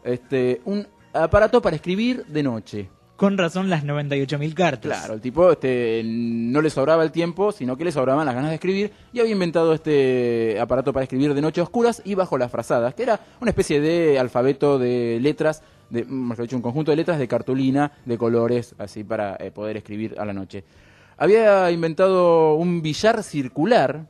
Este, 0.04 0.62
un 0.66 0.88
aparato 1.14 1.62
para 1.62 1.76
escribir 1.76 2.26
de 2.26 2.42
noche. 2.42 2.90
Con 3.16 3.38
razón 3.38 3.70
las 3.70 3.86
98.000 3.86 4.54
cartas. 4.54 5.00
Claro, 5.00 5.14
el 5.14 5.22
tipo 5.22 5.50
este, 5.50 6.02
no 6.04 6.62
le 6.62 6.70
sobraba 6.70 7.02
el 7.02 7.12
tiempo, 7.12 7.54
sino 7.54 7.78
que 7.78 7.86
le 7.86 7.92
sobraban 7.94 8.26
las 8.26 8.36
ganas 8.36 8.50
de 8.50 8.56
escribir 8.56 8.92
y 9.14 9.22
había 9.22 9.32
inventado 9.32 9.74
este 9.74 10.60
aparato 10.60 10.92
para 10.92 11.04
escribir 11.04 11.34
de 11.34 11.42
noche 11.42 11.62
oscuras 11.62 12.02
y 12.04 12.14
bajo 12.16 12.38
las 12.38 12.52
frazadas, 12.52 12.94
que 12.94 13.04
era 13.04 13.22
una 13.40 13.52
especie 13.52 13.80
de 13.80 14.20
alfabeto 14.20 14.78
de 14.78 15.20
letras, 15.22 15.64
de, 15.90 16.04
mejor 16.04 16.44
dicho, 16.44 16.58
un 16.58 16.62
conjunto 16.62 16.92
de 16.92 16.98
letras 16.98 17.18
de 17.18 17.28
cartulina 17.30 17.94
de 18.04 18.18
colores, 18.18 18.76
así 18.78 19.06
para 19.06 19.38
eh, 19.40 19.50
poder 19.50 19.78
escribir 19.78 20.16
a 20.20 20.26
la 20.26 20.34
noche. 20.34 20.66
Había 21.18 21.72
inventado 21.72 22.56
un 22.56 22.82
billar 22.82 23.24
circular. 23.24 24.08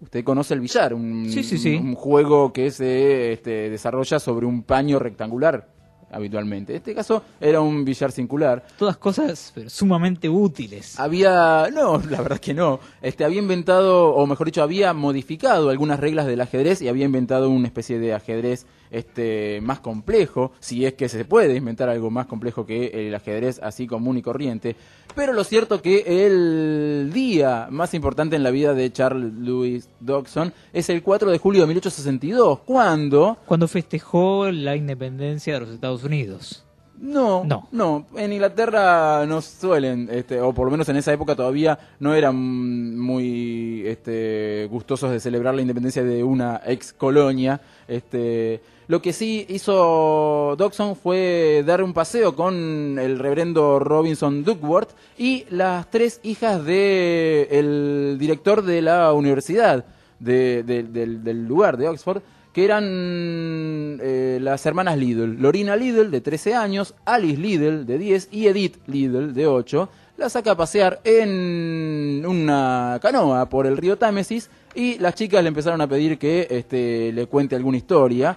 Usted 0.00 0.22
conoce 0.22 0.54
el 0.54 0.60
billar, 0.60 0.94
un, 0.94 1.28
Sí, 1.28 1.42
sí, 1.42 1.58
sí. 1.58 1.74
un 1.74 1.96
juego 1.96 2.52
que 2.52 2.70
se 2.70 3.32
este, 3.32 3.68
desarrolla 3.70 4.20
sobre 4.20 4.46
un 4.46 4.62
paño 4.62 5.00
rectangular. 5.00 5.71
Habitualmente. 6.12 6.72
En 6.72 6.78
este 6.78 6.94
caso 6.94 7.22
era 7.40 7.60
un 7.60 7.84
billar 7.84 8.12
circular. 8.12 8.64
Todas 8.78 8.96
cosas 8.96 9.52
pero 9.54 9.68
sumamente 9.70 10.28
útiles. 10.28 10.98
Había, 10.98 11.68
no, 11.72 11.98
la 12.10 12.20
verdad 12.20 12.38
que 12.38 12.54
no. 12.54 12.80
Este 13.00 13.24
había 13.24 13.40
inventado, 13.40 14.14
o 14.14 14.26
mejor 14.26 14.46
dicho, 14.46 14.62
había 14.62 14.92
modificado 14.92 15.70
algunas 15.70 15.98
reglas 15.98 16.26
del 16.26 16.40
ajedrez 16.40 16.82
y 16.82 16.88
había 16.88 17.04
inventado 17.04 17.50
una 17.50 17.66
especie 17.66 17.98
de 17.98 18.14
ajedrez 18.14 18.66
este 18.92 19.60
más 19.62 19.80
complejo, 19.80 20.52
si 20.60 20.84
es 20.84 20.92
que 20.92 21.08
se 21.08 21.24
puede 21.24 21.56
inventar 21.56 21.88
algo 21.88 22.10
más 22.10 22.26
complejo 22.26 22.66
que 22.66 23.08
el 23.08 23.14
ajedrez 23.14 23.58
así 23.62 23.86
común 23.86 24.18
y 24.18 24.22
corriente. 24.22 24.76
Pero 25.14 25.32
lo 25.32 25.44
cierto 25.44 25.82
que 25.82 26.26
el 26.26 27.10
día 27.12 27.68
más 27.70 27.94
importante 27.94 28.36
en 28.36 28.42
la 28.42 28.50
vida 28.50 28.74
de 28.74 28.92
Charles 28.92 29.32
Louis 29.32 29.88
Dodson 30.00 30.52
es 30.72 30.88
el 30.90 31.02
4 31.02 31.30
de 31.30 31.38
julio 31.38 31.62
de 31.62 31.68
1862, 31.68 32.60
cuando 32.60 33.38
Cuando 33.46 33.66
festejó 33.66 34.50
la 34.50 34.76
independencia 34.76 35.54
de 35.54 35.60
los 35.60 35.70
Estados 35.70 36.01
Unidos. 36.04 36.64
No, 36.98 37.42
No. 37.44 37.66
no, 37.72 38.06
En 38.16 38.32
Inglaterra 38.32 39.26
no 39.26 39.40
suelen, 39.42 40.08
este, 40.12 40.40
o 40.40 40.52
por 40.52 40.66
lo 40.66 40.70
menos 40.70 40.88
en 40.88 40.96
esa 40.96 41.12
época 41.12 41.34
todavía 41.34 41.76
no 41.98 42.14
eran 42.14 42.96
muy 42.96 43.82
este, 43.86 44.68
gustosos 44.70 45.10
de 45.10 45.18
celebrar 45.18 45.54
la 45.54 45.62
independencia 45.62 46.04
de 46.04 46.22
una 46.22 46.60
ex 46.64 46.92
colonia. 46.92 47.60
Este, 47.88 48.60
lo 48.86 49.02
que 49.02 49.12
sí 49.12 49.46
hizo 49.48 50.54
Dodson 50.56 50.94
fue 50.94 51.64
dar 51.66 51.82
un 51.82 51.92
paseo 51.92 52.36
con 52.36 52.98
el 53.00 53.18
reverendo 53.18 53.80
Robinson 53.80 54.44
Duckworth 54.44 54.90
y 55.18 55.44
las 55.50 55.90
tres 55.90 56.20
hijas 56.22 56.64
de 56.64 57.48
el 57.50 58.16
director 58.20 58.62
de 58.62 58.80
la 58.80 59.12
universidad 59.12 59.84
de- 60.20 60.62
de- 60.62 60.84
del, 60.84 61.24
del 61.24 61.48
lugar 61.48 61.76
de 61.78 61.88
Oxford 61.88 62.22
que 62.52 62.64
eran 62.64 63.98
eh, 64.02 64.38
las 64.40 64.64
hermanas 64.66 64.98
Liddell. 64.98 65.40
Lorina 65.40 65.76
Liddell, 65.76 66.10
de 66.10 66.20
13 66.20 66.54
años, 66.54 66.94
Alice 67.04 67.40
Liddell, 67.40 67.86
de 67.86 67.98
10, 67.98 68.28
y 68.30 68.46
Edith 68.46 68.76
Liddell, 68.86 69.32
de 69.32 69.46
8. 69.46 69.88
La 70.18 70.28
saca 70.28 70.52
a 70.52 70.56
pasear 70.56 71.00
en 71.04 72.24
una 72.26 72.98
canoa 73.00 73.48
por 73.48 73.66
el 73.66 73.76
río 73.76 73.96
Támesis 73.96 74.50
y 74.74 74.98
las 74.98 75.14
chicas 75.14 75.42
le 75.42 75.48
empezaron 75.48 75.80
a 75.80 75.88
pedir 75.88 76.18
que 76.18 76.46
este, 76.50 77.12
le 77.12 77.26
cuente 77.26 77.56
alguna 77.56 77.78
historia. 77.78 78.36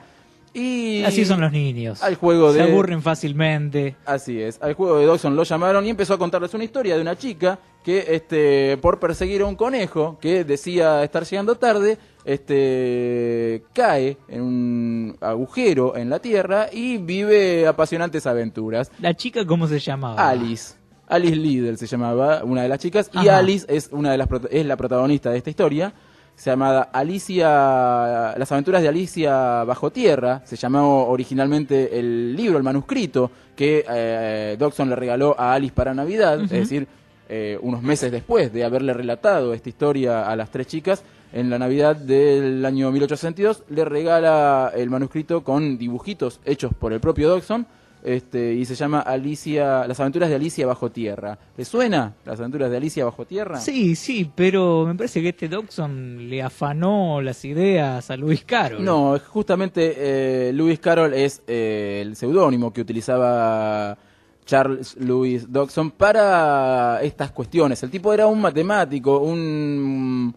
Y 0.54 1.04
Así 1.04 1.26
son 1.26 1.42
los 1.42 1.52
niños. 1.52 2.02
Al 2.02 2.16
juego 2.16 2.54
Se 2.54 2.60
de... 2.60 2.64
aburren 2.64 3.02
fácilmente. 3.02 3.98
Así 4.06 4.42
es, 4.42 4.58
al 4.62 4.74
juego 4.74 4.98
de 4.98 5.06
Dawson 5.06 5.36
lo 5.36 5.44
llamaron 5.44 5.86
y 5.86 5.90
empezó 5.90 6.14
a 6.14 6.18
contarles 6.18 6.54
una 6.54 6.64
historia 6.64 6.96
de 6.96 7.02
una 7.02 7.18
chica 7.18 7.60
que 7.84 8.06
este 8.08 8.78
por 8.78 9.00
perseguir 9.00 9.42
a 9.42 9.46
un 9.46 9.56
conejo 9.56 10.18
que 10.22 10.46
decía 10.46 11.04
estar 11.04 11.26
llegando 11.26 11.56
tarde, 11.56 11.98
este 12.26 13.64
cae 13.74 14.18
en 14.28 14.42
un 14.42 15.18
agujero 15.22 15.96
en 15.96 16.10
la 16.10 16.20
tierra 16.20 16.68
y 16.72 16.98
vive 16.98 17.68
apasionantes 17.68 18.26
aventuras. 18.26 18.92
¿La 19.00 19.14
chica 19.14 19.46
cómo 19.46 19.68
se 19.68 19.80
llamaba? 19.80 20.28
Alice. 20.28 20.76
Alice 21.08 21.36
Liddell 21.36 21.78
se 21.78 21.86
llamaba 21.86 22.44
una 22.44 22.64
de 22.64 22.70
las 22.70 22.80
chicas 22.80 23.10
y. 23.14 23.28
Alice 23.28 23.66
es 23.70 23.90
una 23.92 24.12
de 24.12 24.18
las 24.18 24.28
es 24.50 24.66
la 24.66 24.76
protagonista 24.76 25.30
de 25.30 25.38
esta 25.38 25.50
historia. 25.50 25.94
Se 26.36 26.50
llamaba 26.50 26.90
Alicia, 26.92 28.36
las 28.38 28.52
aventuras 28.52 28.82
de 28.82 28.90
Alicia 28.90 29.64
bajo 29.64 29.90
tierra. 29.92 30.42
Se 30.44 30.58
llamó 30.58 31.08
originalmente 31.08 31.98
el 31.98 32.36
libro, 32.36 32.58
el 32.58 32.64
manuscrito 32.64 33.32
que 33.56 33.86
eh, 33.88 34.58
Dodson 34.60 34.90
le 34.90 34.98
regaló 34.98 35.40
a 35.40 35.54
Alice 35.54 35.74
para 35.74 35.94
Navidad, 35.94 36.42
es 36.42 36.50
decir, 36.50 36.88
eh, 37.30 37.58
unos 37.62 37.82
meses 37.82 38.12
después 38.12 38.52
de 38.52 38.66
haberle 38.66 38.94
relatado 38.94 39.54
esta 39.54 39.70
historia 39.70 40.30
a 40.30 40.36
las 40.36 40.52
tres 40.52 40.68
chicas. 40.68 41.04
En 41.36 41.50
la 41.50 41.60
Navidad 41.60 41.98
del 41.98 42.64
año 42.64 42.90
1862 42.92 43.66
le 43.68 43.84
regala 43.84 44.72
el 44.74 44.90
manuscrito 44.90 45.44
con 45.44 45.78
dibujitos 45.78 46.40
hechos 46.46 46.72
por 46.74 46.94
el 46.94 47.02
propio 47.02 47.28
Dodson 47.28 47.68
este, 48.06 48.54
y 48.54 48.64
se 48.64 48.74
llama 48.74 49.02
Alicia, 49.02 49.86
Las 49.86 50.00
aventuras 50.00 50.30
de 50.30 50.36
Alicia 50.36 50.66
bajo 50.66 50.92
tierra. 50.92 51.38
¿Le 51.58 51.66
suena 51.66 52.14
Las 52.24 52.40
aventuras 52.40 52.72
de 52.72 52.78
Alicia 52.78 53.04
bajo 53.04 53.26
tierra? 53.26 53.60
Sí, 53.60 53.98
sí, 53.98 54.32
pero 54.34 54.86
me 54.86 54.96
parece 54.96 55.22
que 55.22 55.28
este 55.28 55.50
Dodson 55.50 56.30
le 56.30 56.42
afanó 56.42 57.20
las 57.22 57.44
ideas 57.44 58.10
a 58.10 58.16
Luis 58.16 58.46
Carroll. 58.46 58.86
No, 58.86 59.20
justamente 59.20 59.94
eh, 59.98 60.54
Lewis 60.54 60.80
Carroll 60.80 61.14
es 61.14 61.42
eh, 61.48 62.00
el 62.02 62.16
seudónimo 62.16 62.72
que 62.72 62.80
utilizaba 62.80 63.98
Charles 64.46 64.96
Louis 65.02 65.52
Dodson 65.52 65.92
para 65.92 67.02
estas 67.02 67.32
cuestiones. 67.32 67.84
El 67.84 67.92
tipo 67.92 68.14
era 68.14 68.26
un 68.26 68.40
matemático, 68.40 69.20
un 69.20 70.34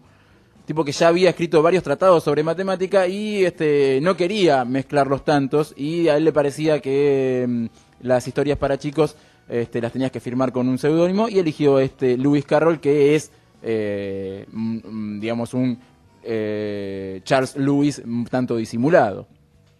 tipo 0.69 0.85
que 0.85 0.91
ya 0.91 1.07
había 1.07 1.31
escrito 1.31 1.63
varios 1.63 1.81
tratados 1.81 2.23
sobre 2.23 2.43
matemática 2.43 3.07
y 3.07 3.43
este 3.43 3.99
no 4.03 4.15
quería 4.15 4.65
mezclar 4.65 5.07
los 5.07 5.25
tantos 5.25 5.73
y 5.75 6.07
a 6.09 6.15
él 6.15 6.23
le 6.25 6.31
parecía 6.31 6.79
que 6.79 7.43
mm, 7.49 7.65
las 8.01 8.27
historias 8.27 8.55
para 8.59 8.77
chicos 8.77 9.15
este, 9.49 9.81
las 9.81 9.91
tenías 9.91 10.11
que 10.11 10.19
firmar 10.19 10.51
con 10.51 10.69
un 10.69 10.77
seudónimo 10.77 11.27
y 11.27 11.39
eligió 11.39 11.79
este 11.79 12.15
Lewis 12.19 12.45
Carroll 12.45 12.79
que 12.79 13.15
es 13.15 13.31
eh, 13.63 14.45
mm, 14.51 14.77
mm, 14.87 15.19
digamos 15.19 15.55
un 15.55 15.79
eh, 16.23 17.21
Charles 17.23 17.55
Lewis 17.55 18.03
tanto 18.29 18.55
disimulado. 18.57 19.25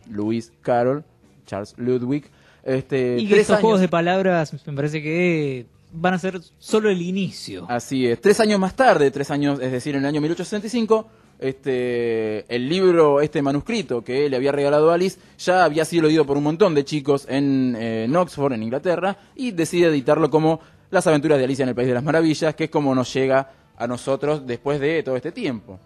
Lewis 0.10 0.51
Carroll 0.62 1.03
Charles 1.46 1.75
Ludwig 1.77 2.24
este 2.63 3.17
Y 3.19 3.27
que 3.27 3.36
años- 3.36 3.60
juegos 3.62 3.79
de 3.79 3.89
palabras 3.89 4.53
me 4.65 4.74
parece 4.74 5.03
que 5.03 5.67
van 5.91 6.13
a 6.13 6.19
ser 6.19 6.39
solo 6.58 6.89
el 6.89 7.01
inicio. 7.01 7.65
Así 7.69 8.08
es. 8.08 8.22
Tres 8.22 8.39
años 8.39 8.60
más 8.60 8.75
tarde, 8.75 9.12
tres 9.12 9.31
años, 9.31 9.60
es 9.60 9.72
decir, 9.72 9.96
en 9.96 10.01
el 10.01 10.08
año 10.08 10.22
1865, 10.22 11.08
este, 11.39 12.46
el 12.53 12.67
libro, 12.67 13.22
este 13.22 13.41
manuscrito 13.41 14.03
que 14.03 14.29
le 14.29 14.36
había 14.36 14.51
regalado 14.51 14.91
Alice, 14.91 15.19
ya 15.38 15.63
había 15.63 15.86
sido 15.86 16.03
leído 16.03 16.25
por 16.25 16.38
un 16.38 16.43
montón 16.43 16.75
de 16.75 16.84
chicos 16.84 17.25
en, 17.29 17.75
eh, 17.79 18.05
en 18.05 18.15
Oxford, 18.15 18.53
en 18.53 18.63
Inglaterra, 18.63 19.17
y 19.36 19.51
decide 19.51 19.88
editarlo 19.88 20.29
como 20.29 20.60
Las 20.91 21.08
aventuras 21.08 21.38
de 21.38 21.46
Alicia 21.46 21.63
en 21.63 21.69
el 21.69 21.75
País 21.75 21.88
de 21.88 21.93
las 21.93 22.03
Maravillas, 22.03 22.55
que 22.55 22.65
es 22.65 22.69
como 22.69 22.93
nos 22.93 23.13
llega 23.13 23.51
a 23.77 23.88
nosotros 23.88 24.46
después 24.46 24.79
de 24.79 25.01
todo 25.03 25.15
este 25.15 25.31
tiempo. 25.31 25.79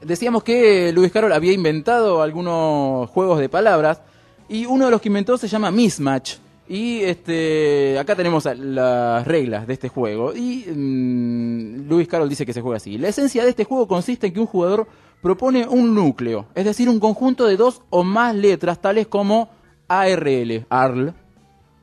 Decíamos 0.00 0.44
que 0.44 0.92
Lewis 0.92 1.10
Carroll 1.10 1.32
había 1.32 1.52
inventado 1.52 2.22
algunos 2.22 3.08
juegos 3.10 3.40
de 3.40 3.48
palabras 3.48 4.02
y 4.48 4.66
uno 4.66 4.84
de 4.84 4.90
los 4.90 5.00
que 5.00 5.08
inventó 5.08 5.38
se 5.38 5.48
llama 5.48 5.70
Mismatch. 5.70 6.36
Y 6.66 7.02
este, 7.02 7.98
acá 7.98 8.16
tenemos 8.16 8.46
las 8.46 9.26
reglas 9.26 9.66
de 9.66 9.74
este 9.74 9.88
juego. 9.88 10.34
Y 10.34 10.64
mm, 10.66 11.88
Lewis 11.88 12.08
Carroll 12.08 12.28
dice 12.28 12.46
que 12.46 12.52
se 12.52 12.60
juega 12.60 12.78
así. 12.78 12.96
La 12.96 13.08
esencia 13.08 13.44
de 13.44 13.50
este 13.50 13.64
juego 13.64 13.86
consiste 13.86 14.28
en 14.28 14.32
que 14.32 14.40
un 14.40 14.46
jugador 14.46 14.86
propone 15.24 15.66
un 15.66 15.94
núcleo, 15.94 16.48
es 16.54 16.66
decir, 16.66 16.86
un 16.86 17.00
conjunto 17.00 17.46
de 17.46 17.56
dos 17.56 17.80
o 17.88 18.04
más 18.04 18.34
letras, 18.34 18.78
tales 18.82 19.06
como 19.06 19.48
ARL, 19.88 20.66
ARL, 20.68 21.14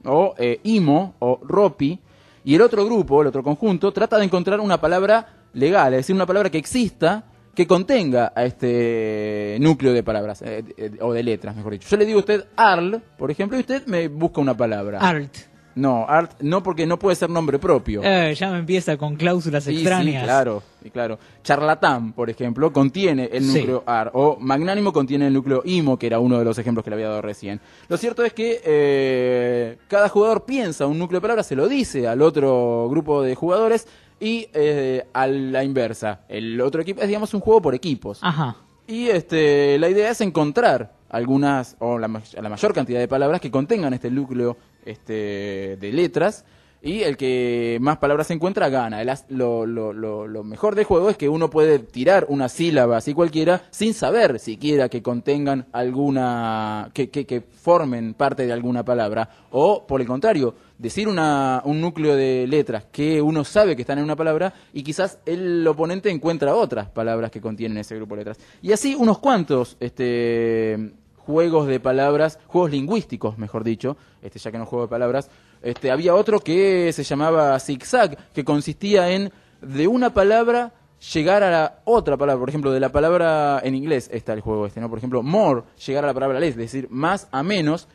o 0.05 0.35
eh, 0.37 0.59
IMO, 0.63 1.15
o 1.17 1.39
ROPI, 1.41 1.99
y 2.43 2.53
el 2.53 2.61
otro 2.61 2.85
grupo, 2.85 3.19
el 3.19 3.27
otro 3.27 3.41
conjunto, 3.41 3.91
trata 3.91 4.19
de 4.19 4.25
encontrar 4.25 4.59
una 4.59 4.79
palabra 4.79 5.47
legal, 5.53 5.93
es 5.93 6.01
decir, 6.01 6.15
una 6.15 6.27
palabra 6.27 6.51
que 6.51 6.59
exista, 6.59 7.30
que 7.53 7.67
contenga 7.67 8.31
a 8.35 8.45
este 8.45 9.57
núcleo 9.59 9.93
de 9.93 10.03
palabras, 10.03 10.41
eh, 10.41 10.63
eh, 10.77 10.91
o 11.01 11.11
de 11.13 11.23
letras, 11.23 11.55
mejor 11.55 11.73
dicho. 11.73 11.87
Yo 11.89 11.97
le 11.97 12.05
digo 12.05 12.19
a 12.19 12.21
usted 12.21 12.45
ARL, 12.55 13.01
por 13.17 13.29
ejemplo, 13.31 13.57
y 13.57 13.61
usted 13.61 13.85
me 13.87 14.07
busca 14.07 14.39
una 14.41 14.55
palabra. 14.55 14.99
Art. 14.99 15.35
No, 15.73 16.05
ART 16.05 16.41
no 16.41 16.61
porque 16.61 16.85
no 16.85 16.99
puede 16.99 17.15
ser 17.15 17.29
nombre 17.29 17.57
propio. 17.57 18.01
Eh, 18.03 18.35
ya 18.35 18.51
me 18.51 18.59
empieza 18.59 18.97
con 18.97 19.15
cláusulas 19.15 19.63
Sí, 19.63 19.71
extrañas. 19.75 20.21
Sí, 20.21 20.25
claro, 20.25 20.63
sí, 20.83 20.89
claro. 20.89 21.17
Charlatán, 21.43 22.11
por 22.11 22.29
ejemplo, 22.29 22.73
contiene 22.73 23.29
el 23.31 23.45
Sí. 23.45 23.59
núcleo 23.59 23.83
AR. 23.85 24.11
O 24.13 24.35
Magnánimo 24.37 24.91
contiene 24.91 25.27
el 25.27 25.33
núcleo 25.33 25.61
IMO, 25.63 25.97
que 25.97 26.07
era 26.07 26.19
uno 26.19 26.37
de 26.39 26.43
los 26.43 26.57
ejemplos 26.57 26.83
que 26.83 26.89
le 26.89 26.95
había 26.95 27.07
dado 27.07 27.21
recién. 27.21 27.61
Lo 27.87 27.95
cierto 27.95 28.25
es 28.25 28.33
que 28.33 28.61
eh, 28.65 29.77
cada 29.87 30.09
jugador 30.09 30.43
piensa 30.45 30.87
un 30.87 30.99
núcleo 30.99 31.19
de 31.19 31.21
palabras, 31.21 31.47
se 31.47 31.55
lo 31.55 31.69
dice 31.69 32.05
al 32.05 32.21
otro 32.21 32.87
grupo 32.89 33.21
de 33.23 33.35
jugadores 33.35 33.87
y 34.21 34.47
eh, 34.53 35.07
a 35.11 35.27
la 35.27 35.63
inversa. 35.63 36.21
El 36.29 36.61
otro 36.61 36.81
equipo 36.81 37.01
es, 37.01 37.07
digamos, 37.07 37.33
un 37.33 37.41
juego 37.41 37.61
por 37.61 37.75
equipos. 37.75 38.19
Ajá. 38.21 38.55
Y 38.87 39.07
este, 39.07 39.79
la 39.79 39.89
idea 39.89 40.11
es 40.11 40.21
encontrar 40.21 40.93
algunas, 41.09 41.75
o 41.79 41.97
la, 41.97 42.07
la 42.07 42.49
mayor 42.49 42.73
cantidad 42.73 42.99
de 42.99 43.07
palabras 43.07 43.41
que 43.41 43.49
contengan 43.49 43.93
este 43.93 44.11
núcleo 44.11 44.57
este, 44.85 45.77
de 45.81 45.91
letras. 45.91 46.45
Y 46.83 47.03
el 47.03 47.15
que 47.15 47.77
más 47.79 47.97
palabras 47.99 48.31
encuentra 48.31 48.67
gana. 48.69 49.01
El 49.03 49.11
lo- 49.29 49.67
lo- 49.67 50.27
lo 50.27 50.43
mejor 50.43 50.73
del 50.73 50.85
juego 50.85 51.11
es 51.11 51.17
que 51.17 51.29
uno 51.29 51.49
puede 51.51 51.77
tirar 51.77 52.25
una 52.29 52.49
sílaba 52.49 52.97
así 52.97 53.13
cualquiera 53.13 53.61
sin 53.69 53.93
saber 53.93 54.39
siquiera 54.39 54.89
que 54.89 55.03
contengan 55.03 55.67
alguna. 55.73 56.89
que, 56.93 57.09
que, 57.11 57.25
que 57.27 57.41
formen 57.41 58.15
parte 58.15 58.47
de 58.47 58.53
alguna 58.53 58.83
palabra. 58.83 59.29
O 59.51 59.85
por 59.85 60.01
el 60.01 60.07
contrario, 60.07 60.55
decir 60.79 61.07
una, 61.07 61.61
un 61.65 61.79
núcleo 61.81 62.15
de 62.15 62.47
letras 62.47 62.85
que 62.91 63.21
uno 63.21 63.43
sabe 63.43 63.75
que 63.75 63.83
están 63.83 63.99
en 63.99 64.03
una 64.05 64.15
palabra 64.15 64.51
y 64.73 64.81
quizás 64.81 65.19
el 65.27 65.67
oponente 65.67 66.09
encuentra 66.09 66.55
otras 66.55 66.89
palabras 66.89 67.29
que 67.29 67.41
contienen 67.41 67.77
ese 67.77 67.95
grupo 67.95 68.15
de 68.15 68.21
letras. 68.21 68.39
Y 68.63 68.71
así 68.71 68.95
unos 68.95 69.19
cuantos 69.19 69.77
este, 69.79 70.93
juegos 71.17 71.67
de 71.67 71.79
palabras, 71.79 72.39
juegos 72.47 72.71
lingüísticos, 72.71 73.37
mejor 73.37 73.63
dicho, 73.63 73.97
este, 74.23 74.39
ya 74.39 74.51
que 74.51 74.57
no 74.57 74.65
juego 74.65 74.85
de 74.85 74.89
palabras. 74.89 75.29
Este, 75.61 75.91
había 75.91 76.15
otro 76.15 76.39
que 76.39 76.91
se 76.93 77.03
llamaba 77.03 77.59
zigzag, 77.59 78.17
que 78.33 78.43
consistía 78.43 79.09
en 79.11 79.31
de 79.61 79.87
una 79.87 80.13
palabra 80.13 80.73
llegar 81.13 81.43
a 81.43 81.51
la 81.51 81.81
otra 81.85 82.17
palabra, 82.17 82.39
por 82.39 82.49
ejemplo, 82.49 82.71
de 82.71 82.79
la 82.79 82.91
palabra 82.91 83.59
en 83.63 83.75
inglés 83.75 84.09
está 84.11 84.33
el 84.33 84.41
juego 84.41 84.65
este, 84.65 84.79
¿no? 84.79 84.89
Por 84.89 84.97
ejemplo, 84.97 85.23
more, 85.23 85.63
llegar 85.85 86.03
a 86.03 86.07
la 86.07 86.13
palabra 86.13 86.39
less, 86.39 86.51
es 86.51 86.57
decir, 86.57 86.87
más 86.89 87.27
a 87.31 87.43
menos, 87.43 87.87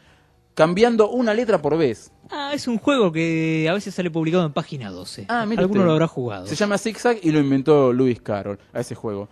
cambiando 0.54 1.10
una 1.10 1.34
letra 1.34 1.60
por 1.60 1.76
vez. 1.76 2.10
Ah, 2.30 2.50
es 2.54 2.66
un 2.66 2.78
juego 2.78 3.12
que 3.12 3.68
a 3.70 3.74
veces 3.74 3.94
sale 3.94 4.10
publicado 4.10 4.44
en 4.46 4.52
página 4.52 4.90
12. 4.90 5.26
Ah, 5.28 5.42
Alguno 5.42 5.64
usted. 5.66 5.84
lo 5.84 5.92
habrá 5.92 6.08
jugado. 6.08 6.46
Se 6.46 6.56
llama 6.56 6.78
Zigzag 6.78 7.18
y 7.22 7.30
lo 7.30 7.38
inventó 7.38 7.92
Lewis 7.92 8.20
Carroll 8.20 8.58
a 8.72 8.80
ese 8.80 8.94
juego. 8.94 9.28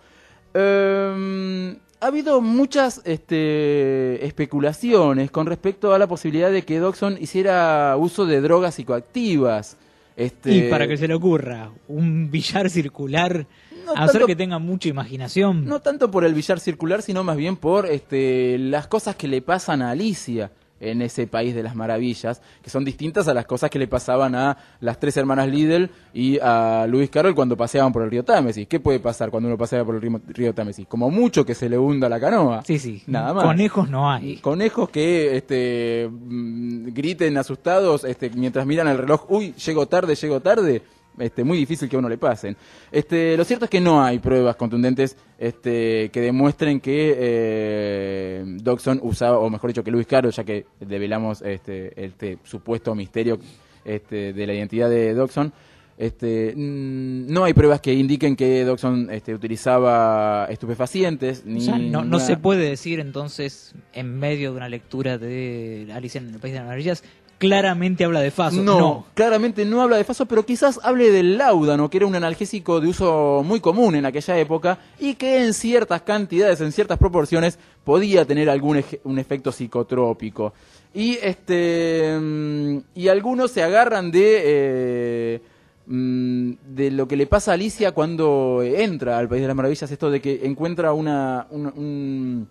Eh, 0.57 1.75
ha 2.01 2.07
habido 2.07 2.39
muchas 2.41 3.01
este, 3.05 4.25
especulaciones 4.25 5.31
con 5.31 5.47
respecto 5.47 5.93
a 5.93 5.99
la 5.99 6.07
posibilidad 6.07 6.51
de 6.51 6.61
que 6.63 6.79
Doxon 6.79 7.17
hiciera 7.19 7.95
uso 7.97 8.25
de 8.25 8.41
drogas 8.41 8.75
psicoactivas. 8.75 9.77
Este, 10.17 10.53
Y 10.55 10.69
para 10.69 10.87
que 10.87 10.97
se 10.97 11.07
le 11.07 11.13
ocurra, 11.13 11.71
un 11.89 12.31
billar 12.31 12.69
circular, 12.69 13.45
No 13.85 13.91
a 13.95 14.05
ser 14.07 14.13
tanto- 14.13 14.27
que 14.27 14.35
tenga 14.35 14.59
mucha 14.59 14.87
imaginación. 14.87 15.65
No 15.65 15.81
tanto 15.81 16.09
por 16.09 16.23
el 16.25 16.33
billar 16.33 16.59
circular, 16.59 17.01
sino 17.01 17.23
más 17.23 17.35
bien 17.37 17.57
por 17.57 17.85
este, 17.85 18.57
las 18.57 18.87
cosas 18.87 19.15
que 19.15 19.27
le 19.27 19.41
pasan 19.41 19.81
a 19.81 19.91
Alicia 19.91 20.51
en 20.85 21.01
ese 21.01 21.27
país 21.27 21.55
de 21.55 21.63
las 21.63 21.75
maravillas, 21.75 22.41
que 22.61 22.69
son 22.69 22.85
distintas 22.85 23.27
a 23.27 23.33
las 23.33 23.45
cosas 23.45 23.69
que 23.69 23.79
le 23.79 23.87
pasaban 23.87 24.35
a 24.35 24.57
las 24.79 24.99
tres 24.99 25.17
hermanas 25.17 25.47
Lidl 25.47 25.89
y 26.13 26.39
a 26.41 26.85
Luis 26.87 27.09
Carroll 27.09 27.35
cuando 27.35 27.57
paseaban 27.57 27.91
por 27.91 28.03
el 28.03 28.11
río 28.11 28.23
Támesis. 28.23 28.67
¿Qué 28.67 28.79
puede 28.79 28.99
pasar 28.99 29.29
cuando 29.29 29.47
uno 29.47 29.57
pasea 29.57 29.83
por 29.83 29.95
el 29.95 30.01
río, 30.01 30.21
río 30.27 30.53
Támesis? 30.53 30.87
Como 30.87 31.09
mucho 31.09 31.45
que 31.45 31.55
se 31.55 31.69
le 31.69 31.77
hunda 31.77 32.09
la 32.09 32.19
canoa. 32.19 32.63
Sí, 32.63 32.79
sí. 32.79 33.03
Nada 33.07 33.33
más. 33.33 33.43
Conejos 33.43 33.89
no 33.89 34.09
hay. 34.11 34.37
Conejos 34.37 34.89
que 34.89 35.37
este, 35.37 36.09
mm, 36.11 36.93
griten 36.93 37.37
asustados 37.37 38.03
este, 38.03 38.29
mientras 38.29 38.65
miran 38.65 38.87
el 38.87 38.97
reloj, 38.97 39.25
uy, 39.29 39.53
llego 39.53 39.87
tarde, 39.87 40.15
llego 40.15 40.39
tarde. 40.39 40.81
Este, 41.17 41.43
muy 41.43 41.57
difícil 41.57 41.87
que 41.89 41.95
a 41.95 41.99
uno 41.99 42.09
le 42.09 42.17
pasen. 42.17 42.55
Este, 42.91 43.37
lo 43.37 43.43
cierto 43.43 43.65
es 43.65 43.71
que 43.71 43.81
no 43.81 44.03
hay 44.03 44.19
pruebas 44.19 44.55
contundentes 44.55 45.17
este, 45.37 46.09
que 46.11 46.21
demuestren 46.21 46.79
que 46.79 47.15
eh, 47.17 48.43
Dodson 48.61 48.99
usaba, 49.03 49.39
o 49.39 49.49
mejor 49.49 49.69
dicho, 49.69 49.83
que 49.83 49.91
Luis 49.91 50.07
Caro, 50.07 50.29
ya 50.29 50.43
que 50.43 50.65
develamos 50.79 51.41
este, 51.41 52.03
este 52.03 52.39
supuesto 52.43 52.93
misterio 52.95 53.39
este, 53.83 54.33
de 54.33 54.47
la 54.47 54.53
identidad 54.53 54.89
de 54.89 55.13
Dodson, 55.13 55.53
este, 55.97 56.53
mm, 56.55 57.31
no 57.31 57.45
hay 57.45 57.53
pruebas 57.53 57.79
que 57.79 57.93
indiquen 57.93 58.35
que 58.35 58.65
Dodson 58.65 59.09
este, 59.11 59.33
utilizaba 59.33 60.47
estupefacientes. 60.49 61.45
Ni 61.45 61.59
O 61.59 61.61
sea, 61.61 61.77
no, 61.77 62.03
no 62.03 62.19
se 62.19 62.35
puede 62.35 62.69
decir 62.69 62.99
entonces, 62.99 63.73
en 63.93 64.19
medio 64.19 64.51
de 64.51 64.57
una 64.57 64.67
lectura 64.67 65.17
de 65.17 65.87
Alicia 65.93 66.19
en 66.19 66.33
el 66.33 66.39
País 66.39 66.53
de 66.53 66.59
las 66.59 66.67
Maravillas, 66.67 67.03
claramente 67.37 68.05
habla 68.05 68.21
de 68.21 68.31
Faso. 68.31 68.61
No, 68.79 69.05
claramente 69.13 69.65
no 69.65 69.81
habla 69.81 69.97
de 69.97 70.03
Faso, 70.03 70.25
pero 70.25 70.45
quizás 70.45 70.79
hable 70.83 71.11
del 71.11 71.37
láudano, 71.37 71.89
que 71.89 71.97
era 71.97 72.05
un 72.07 72.15
analgésico 72.15 72.79
de 72.79 72.87
uso 72.87 73.43
muy 73.45 73.59
común 73.59 73.95
en 73.95 74.05
aquella 74.05 74.37
época 74.39 74.79
y 74.99 75.15
que 75.15 75.43
en 75.45 75.53
ciertas 75.53 76.01
cantidades, 76.03 76.61
en 76.61 76.71
ciertas 76.71 76.97
proporciones, 76.97 77.59
podía 77.83 78.25
tener 78.25 78.49
algún 78.49 78.83
un 79.03 79.19
efecto 79.19 79.51
psicotrópico. 79.51 80.53
Y 80.93 81.17
este 81.21 82.17
mm, 82.19 82.77
y 82.95 83.07
algunos 83.09 83.51
se 83.51 83.61
agarran 83.63 84.11
de 84.11 84.41
eh, 84.45 85.41
mm, 85.87 86.51
de 86.69 86.91
lo 86.91 87.07
que 87.07 87.17
le 87.17 87.27
pasa 87.27 87.51
a 87.51 87.53
Alicia 87.55 87.91
cuando 87.91 88.61
entra 88.63 89.17
al 89.17 89.27
País 89.27 89.41
de 89.41 89.47
las 89.47 89.55
Maravillas, 89.57 89.91
esto 89.91 90.09
de 90.09 90.21
que 90.21 90.41
encuentra 90.45 90.93
una, 90.93 91.47
un- 91.51 91.67
un- 91.67 92.47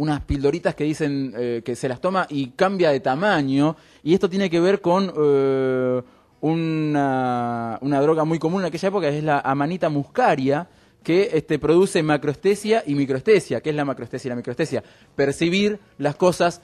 unas 0.00 0.22
pildoritas 0.22 0.74
que 0.74 0.84
dicen 0.84 1.34
eh, 1.36 1.60
que 1.62 1.76
se 1.76 1.86
las 1.86 2.00
toma 2.00 2.26
y 2.30 2.52
cambia 2.52 2.90
de 2.90 3.00
tamaño. 3.00 3.76
Y 4.02 4.14
esto 4.14 4.30
tiene 4.30 4.48
que 4.48 4.58
ver 4.58 4.80
con 4.80 5.12
eh, 5.14 6.02
una, 6.40 7.78
una 7.82 8.00
droga 8.00 8.24
muy 8.24 8.38
común 8.38 8.62
en 8.62 8.68
aquella 8.68 8.88
época, 8.88 9.10
que 9.10 9.18
es 9.18 9.24
la 9.24 9.40
amanita 9.40 9.90
muscaria, 9.90 10.66
que 11.02 11.28
este, 11.34 11.58
produce 11.58 12.02
macroestesia 12.02 12.82
y 12.86 12.94
microestesia. 12.94 13.60
¿Qué 13.60 13.68
es 13.68 13.76
la 13.76 13.84
macroestesia 13.84 14.28
y 14.28 14.30
la 14.30 14.36
microestesia? 14.36 14.82
Percibir 15.14 15.78
las 15.98 16.16
cosas 16.16 16.62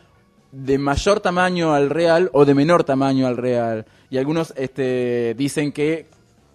de 0.50 0.78
mayor 0.78 1.20
tamaño 1.20 1.74
al 1.74 1.90
real 1.90 2.30
o 2.32 2.46
de 2.46 2.54
menor 2.54 2.84
tamaño 2.84 3.26
al 3.26 3.36
real. 3.36 3.84
Y 4.08 4.16
algunos 4.16 4.54
este, 4.56 5.34
dicen 5.36 5.72
que 5.72 6.06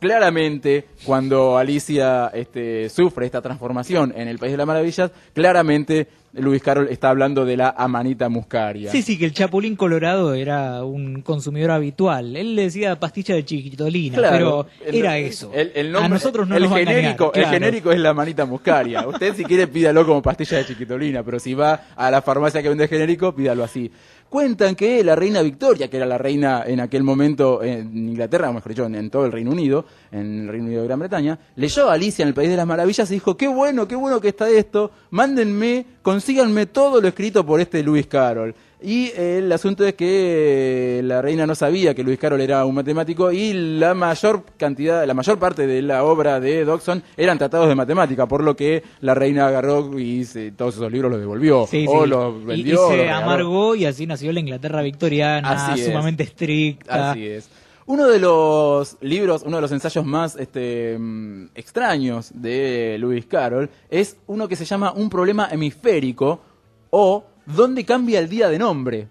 claramente 0.01 0.85
cuando 1.05 1.57
Alicia 1.59 2.31
este, 2.33 2.89
sufre 2.89 3.27
esta 3.27 3.41
transformación 3.41 4.11
en 4.17 4.27
el 4.27 4.39
País 4.39 4.51
de 4.51 4.57
las 4.57 4.65
Maravillas, 4.67 5.11
claramente 5.33 6.07
Luis 6.33 6.63
Carroll 6.63 6.87
está 6.89 7.09
hablando 7.09 7.45
de 7.45 7.55
la 7.57 7.69
amanita 7.77 8.27
muscaria. 8.29 8.89
Sí, 8.89 9.01
sí, 9.03 9.17
que 9.19 9.25
el 9.25 9.33
Chapulín 9.33 9.75
Colorado 9.75 10.33
era 10.33 10.83
un 10.83 11.21
consumidor 11.21 11.71
habitual. 11.71 12.35
Él 12.35 12.55
le 12.55 12.63
decía 12.63 12.99
pastilla 12.99 13.35
de 13.35 13.45
chiquitolina, 13.45 14.17
Claro, 14.17 14.65
pero 14.79 14.89
el- 14.89 14.95
era 14.95 15.17
eso. 15.19 15.51
el- 15.53 15.71
el 15.75 15.91
nombre- 15.91 16.05
a 16.05 16.09
nosotros 16.09 16.47
no 16.47 16.55
el 16.55 16.63
nos 16.63 16.71
va 16.71 16.77
a 16.77 16.79
engañar, 16.81 17.01
genérico, 17.01 17.33
el 17.33 17.45
genérico 17.45 17.91
es 17.91 17.99
la 17.99 18.13
manita 18.13 18.45
muscaria. 18.45 19.05
Usted 19.07 19.35
si 19.35 19.43
quiere 19.43 19.67
pídalo 19.67 20.05
como 20.05 20.21
pastilla 20.21 20.57
de 20.57 20.65
chiquitolina, 20.65 21.21
pero 21.21 21.37
si 21.39 21.53
va 21.53 21.87
a 21.95 22.09
la 22.09 22.21
farmacia 22.21 22.61
que 22.63 22.69
vende 22.69 22.87
genérico, 22.87 23.35
pídalo 23.35 23.63
así. 23.63 23.91
Cuentan 24.31 24.75
que 24.75 25.03
la 25.03 25.13
reina 25.13 25.41
Victoria, 25.41 25.89
que 25.89 25.97
era 25.97 26.05
la 26.05 26.17
reina 26.17 26.63
en 26.65 26.79
aquel 26.79 27.03
momento 27.03 27.61
en 27.61 28.07
Inglaterra, 28.07 28.49
o 28.49 28.53
mejor 28.53 28.69
dicho, 28.69 28.85
en, 28.85 28.95
en 28.95 29.09
todo 29.09 29.25
el 29.25 29.31
Reino 29.33 29.51
Unido, 29.51 29.83
en 30.09 30.43
el 30.43 30.47
Reino 30.47 30.67
Unido 30.67 30.81
de 30.83 30.87
Gran 30.87 30.99
Bretaña, 30.99 31.37
leyó 31.57 31.89
a 31.89 31.95
Alicia 31.95 32.23
en 32.23 32.29
el 32.29 32.33
País 32.33 32.49
de 32.49 32.55
las 32.55 32.65
Maravillas 32.65 33.11
y 33.11 33.15
dijo, 33.15 33.35
qué 33.35 33.49
bueno, 33.49 33.89
qué 33.89 33.97
bueno 33.97 34.21
que 34.21 34.29
está 34.29 34.49
esto, 34.49 34.91
mándenme, 35.09 35.85
consíganme 36.01 36.65
todo 36.67 37.01
lo 37.01 37.09
escrito 37.09 37.45
por 37.45 37.59
este 37.59 37.83
Lewis 37.83 38.07
Carroll. 38.07 38.55
Y 38.83 39.11
el 39.15 39.51
asunto 39.51 39.85
es 39.85 39.93
que 39.93 40.99
eh, 40.99 41.03
la 41.03 41.21
reina 41.21 41.45
no 41.45 41.53
sabía 41.53 41.93
que 41.93 42.03
Luis 42.03 42.17
Carroll 42.17 42.41
era 42.41 42.65
un 42.65 42.73
matemático 42.73 43.31
y 43.31 43.53
la 43.53 43.93
mayor 43.93 44.43
cantidad, 44.57 45.05
la 45.05 45.13
mayor 45.13 45.37
parte 45.37 45.67
de 45.67 45.83
la 45.83 46.03
obra 46.03 46.39
de 46.39 46.65
Dodson 46.65 47.03
eran 47.15 47.37
tratados 47.37 47.67
de 47.69 47.75
matemática, 47.75 48.27
por 48.27 48.43
lo 48.43 48.55
que 48.55 48.81
la 49.01 49.13
reina 49.13 49.45
agarró 49.47 49.99
y 49.99 50.25
se- 50.25 50.51
todos 50.53 50.75
esos 50.75 50.91
libros 50.91 51.11
los 51.11 51.19
devolvió 51.19 51.67
Sí, 51.67 51.85
o 51.87 52.03
sí. 52.05 52.09
los 52.09 52.43
vendió. 52.43 52.91
y, 52.91 52.95
se 52.97 53.09
amargó 53.11 53.75
y 53.75 53.85
así 53.85 54.07
nació 54.07 54.31
la 54.33 54.39
Inglaterra 54.39 54.81
victoriana, 54.81 55.51
Así 55.51 55.81
es. 55.81 55.85
sumamente 55.87 56.23
estricta. 56.23 57.11
Así 57.11 57.27
es. 57.27 57.49
Uno 57.85 58.07
de 58.07 58.19
los 58.19 58.97
libros, 59.01 59.43
uno 59.45 59.57
de 59.57 59.61
los 59.61 59.71
ensayos 59.71 60.05
más 60.05 60.35
este, 60.37 60.97
mm, 60.97 61.49
extraños 61.53 62.31
de 62.33 62.97
Lewis 62.99 63.25
Carroll 63.27 63.69
es 63.91 64.17
uno 64.27 64.47
que 64.47 64.55
se 64.55 64.65
llama 64.65 64.91
Un 64.93 65.09
problema 65.09 65.49
hemisférico 65.51 66.41
o 66.89 67.25
¿Dónde 67.55 67.85
cambia 67.85 68.19
el 68.19 68.29
día 68.29 68.49
de 68.49 68.59
nombre? 68.59 69.07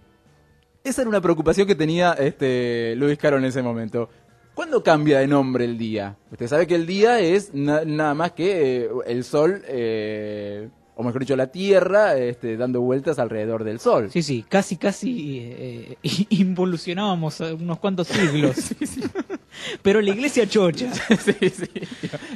Esa 0.83 1.03
era 1.03 1.09
una 1.11 1.21
preocupación 1.21 1.67
que 1.67 1.75
tenía 1.75 2.13
este, 2.15 2.95
Lewis 2.97 3.19
Carroll 3.19 3.43
en 3.43 3.49
ese 3.49 3.63
momento. 3.63 4.09
¿Cuándo 4.55 4.83
cambia 4.83 5.19
de 5.21 5.27
nombre 5.27 5.65
el 5.65 5.79
día? 5.79 6.17
Usted 6.31 6.47
sabe 6.49 6.67
que 6.67 6.75
el 6.75 6.87
día 6.87 7.21
es 7.21 7.55
na- 7.55 7.85
nada 7.85 8.15
más 8.15 8.33
que 8.33 8.83
eh, 8.85 8.89
el 9.07 9.25
sol, 9.25 9.63
eh, 9.69 10.69
o 10.97 11.03
mejor 11.03 11.21
dicho, 11.21 11.37
la 11.37 11.47
Tierra 11.47 12.17
este, 12.17 12.57
dando 12.57 12.81
vueltas 12.81 13.19
alrededor 13.19 13.65
del 13.65 13.79
sol. 13.81 14.11
Sí, 14.11 14.23
sí, 14.23 14.45
casi, 14.49 14.77
casi 14.77 15.39
eh, 15.43 15.97
involucionábamos 16.31 17.41
unos 17.41 17.79
cuantos 17.79 18.09
siglos. 18.09 18.57
Pero 19.83 20.01
la 20.01 20.11
iglesia 20.11 20.47
chocha. 20.49 20.93
sí, 21.25 21.49
sí. 21.51 21.67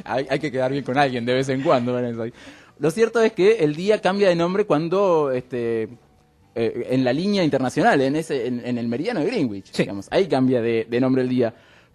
Hay, 0.03 0.25
hay 0.29 0.39
que 0.39 0.51
quedar 0.51 0.71
bien 0.71 0.83
con 0.83 0.97
alguien 0.97 1.25
de 1.25 1.33
vez 1.33 1.49
en 1.49 1.61
cuando. 1.61 1.93
Vanessa. 1.93 2.23
Lo 2.79 2.91
cierto 2.91 3.21
es 3.21 3.31
que 3.33 3.57
el 3.63 3.75
día 3.75 4.01
cambia 4.01 4.27
de 4.29 4.35
nombre 4.35 4.65
cuando 4.65 5.31
este, 5.31 5.83
eh, 6.55 6.87
en 6.89 7.03
la 7.03 7.13
línea 7.13 7.43
internacional, 7.43 8.01
en, 8.01 8.15
ese, 8.15 8.47
en, 8.47 8.65
en 8.65 8.77
el 8.77 8.87
meridiano 8.87 9.21
de 9.21 9.27
Greenwich, 9.27 9.71
Sí. 9.71 9.83
digamos, 9.83 10.07
ahí 10.11 10.27
cambia 10.27 10.61
de, 10.61 10.85
de 10.89 10.99
nombre 11.01 11.21
el 11.21 11.29
día. 11.29 11.53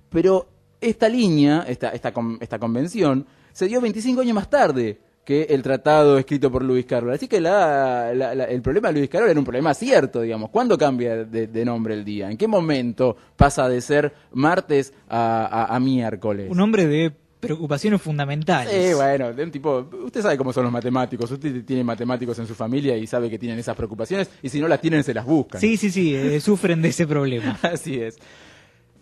Pero 0.09 0.49
esta 0.81 1.09
línea, 1.09 1.65
esta, 1.69 1.91
esta, 1.91 2.13
esta 2.41 2.59
convención, 2.59 3.27
se 3.53 3.67
dio 3.67 3.81
25 3.81 4.23
años 4.23 4.35
más 4.35 4.49
tarde 4.49 4.99
que 5.25 5.43
el 5.51 5.63
tratado 5.63 6.17
escrito 6.19 6.51
por 6.51 6.65
Luis 6.65 6.87
Carroll. 6.87 7.13
Así 7.13 7.29
que 7.29 7.41
la- 7.41 8.13
la- 8.15 8.35
la- 8.35 8.45
el 8.45 8.63
problema 8.63 8.89
de 8.89 8.95
Luis 9.01 9.11
Carroll 9.11 9.31
era 9.31 9.39
un 9.39 9.45
problema 9.45 9.75
cierto, 9.75 10.23
digamos. 10.23 10.49
¿Cuándo 10.51 10.79
cambia 10.79 11.25
de, 11.25 11.47
de 11.47 11.65
nombre 11.65 11.93
el 11.95 12.05
día? 12.05 12.31
¿En 12.31 12.37
qué 12.39 12.49
momento 12.49 13.17
pasa 13.37 13.69
de 13.69 13.81
ser 13.83 14.13
martes 14.33 14.93
a, 15.09 15.45
a- 15.47 15.77
a 15.77 15.79
miércoles? 15.79 16.49
Un 16.51 16.59
hombre 16.61 16.87
de 16.87 17.13
preocupaciones 17.41 18.01
fundamentales. 18.01 18.89
Sí, 18.89 18.95
bueno, 18.95 19.33
de 19.33 19.43
un 19.43 19.51
tipo, 19.51 19.89
usted 20.05 20.23
sabe 20.23 20.37
cómo 20.37 20.53
son 20.53 20.65
los 20.65 20.73
matemáticos, 20.73 21.31
usted 21.31 21.65
tiene 21.65 21.83
matemáticos 21.83 22.39
en 22.39 22.47
su 22.47 22.55
familia 22.55 22.97
y 22.97 23.07
sabe 23.07 23.31
que 23.31 23.39
tienen 23.39 23.59
esas 23.59 23.75
preocupaciones 23.75 24.29
y 24.43 24.49
si 24.51 24.61
no 24.61 24.69
las 24.69 24.81
tienen 24.81 25.03
se 25.03 25.15
las 25.15 25.25
buscan. 25.25 25.61
Sí, 25.61 25.77
sí, 25.77 25.91
sí, 25.91 26.15
eh, 26.15 26.41
sufren 26.43 26.83
de 26.83 26.89
ese 26.89 27.07
problema. 27.07 27.59
Así 27.63 27.97
es. 27.97 28.19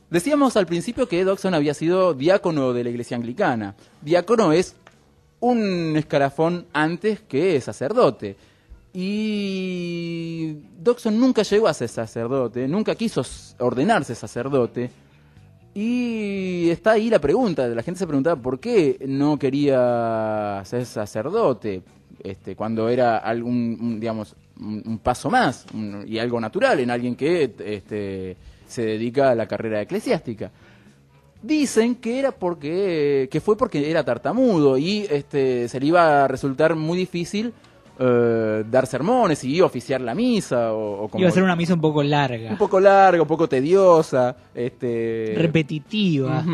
Decíamos 0.08 0.56
al 0.56 0.66
principio 0.66 1.06
que 1.06 1.22
Dodson 1.24 1.52
había 1.52 1.74
sido 1.74 2.14
diácono 2.14 2.72
de 2.72 2.84
la 2.84 2.90
iglesia 2.90 3.16
anglicana. 3.16 3.74
Diácono 4.00 4.52
es 4.52 4.74
un 5.40 5.94
escarafón 5.96 6.66
antes 6.72 7.20
que 7.20 7.60
sacerdote. 7.60 8.36
Y 8.94 10.56
Dodson 10.78 11.20
nunca 11.20 11.42
llegó 11.42 11.68
a 11.68 11.74
ser 11.74 11.88
sacerdote, 11.88 12.66
nunca 12.66 12.94
quiso 12.94 13.22
ordenarse 13.58 14.14
sacerdote. 14.14 14.90
Y 15.80 16.70
está 16.70 16.90
ahí 16.94 17.08
la 17.08 17.20
pregunta, 17.20 17.68
la 17.68 17.84
gente 17.84 18.00
se 18.00 18.06
preguntaba 18.08 18.34
por 18.42 18.58
qué 18.58 18.98
no 19.06 19.38
quería 19.38 20.60
ser 20.64 20.84
sacerdote, 20.84 21.82
este, 22.20 22.56
cuando 22.56 22.88
era 22.88 23.18
algún, 23.18 24.00
digamos, 24.00 24.34
un, 24.60 24.98
paso 25.00 25.30
más 25.30 25.66
y 26.04 26.18
algo 26.18 26.40
natural 26.40 26.80
en 26.80 26.90
alguien 26.90 27.14
que 27.14 27.54
este, 27.64 28.36
se 28.66 28.82
dedica 28.82 29.30
a 29.30 29.36
la 29.36 29.46
carrera 29.46 29.80
eclesiástica. 29.80 30.50
Dicen 31.44 31.94
que 31.94 32.18
era 32.18 32.32
porque 32.32 33.28
que 33.30 33.40
fue 33.40 33.56
porque 33.56 33.88
era 33.88 34.02
tartamudo 34.02 34.78
y 34.78 35.06
este 35.08 35.68
se 35.68 35.78
le 35.78 35.86
iba 35.86 36.24
a 36.24 36.26
resultar 36.26 36.74
muy 36.74 36.98
difícil 36.98 37.52
eh, 37.98 38.64
dar 38.70 38.86
sermones 38.86 39.42
y 39.44 39.60
oficiar 39.60 40.00
la 40.00 40.14
misa 40.14 40.72
o, 40.72 41.04
o 41.04 41.08
como 41.08 41.20
Iba 41.20 41.30
a 41.30 41.32
ser 41.32 41.42
una 41.42 41.56
misa 41.56 41.74
un 41.74 41.80
poco 41.80 42.02
larga, 42.02 42.50
un 42.50 42.58
poco 42.58 42.80
larga, 42.80 43.22
un 43.22 43.28
poco 43.28 43.48
tediosa, 43.48 44.36
este 44.54 45.34
repetitiva. 45.36 46.44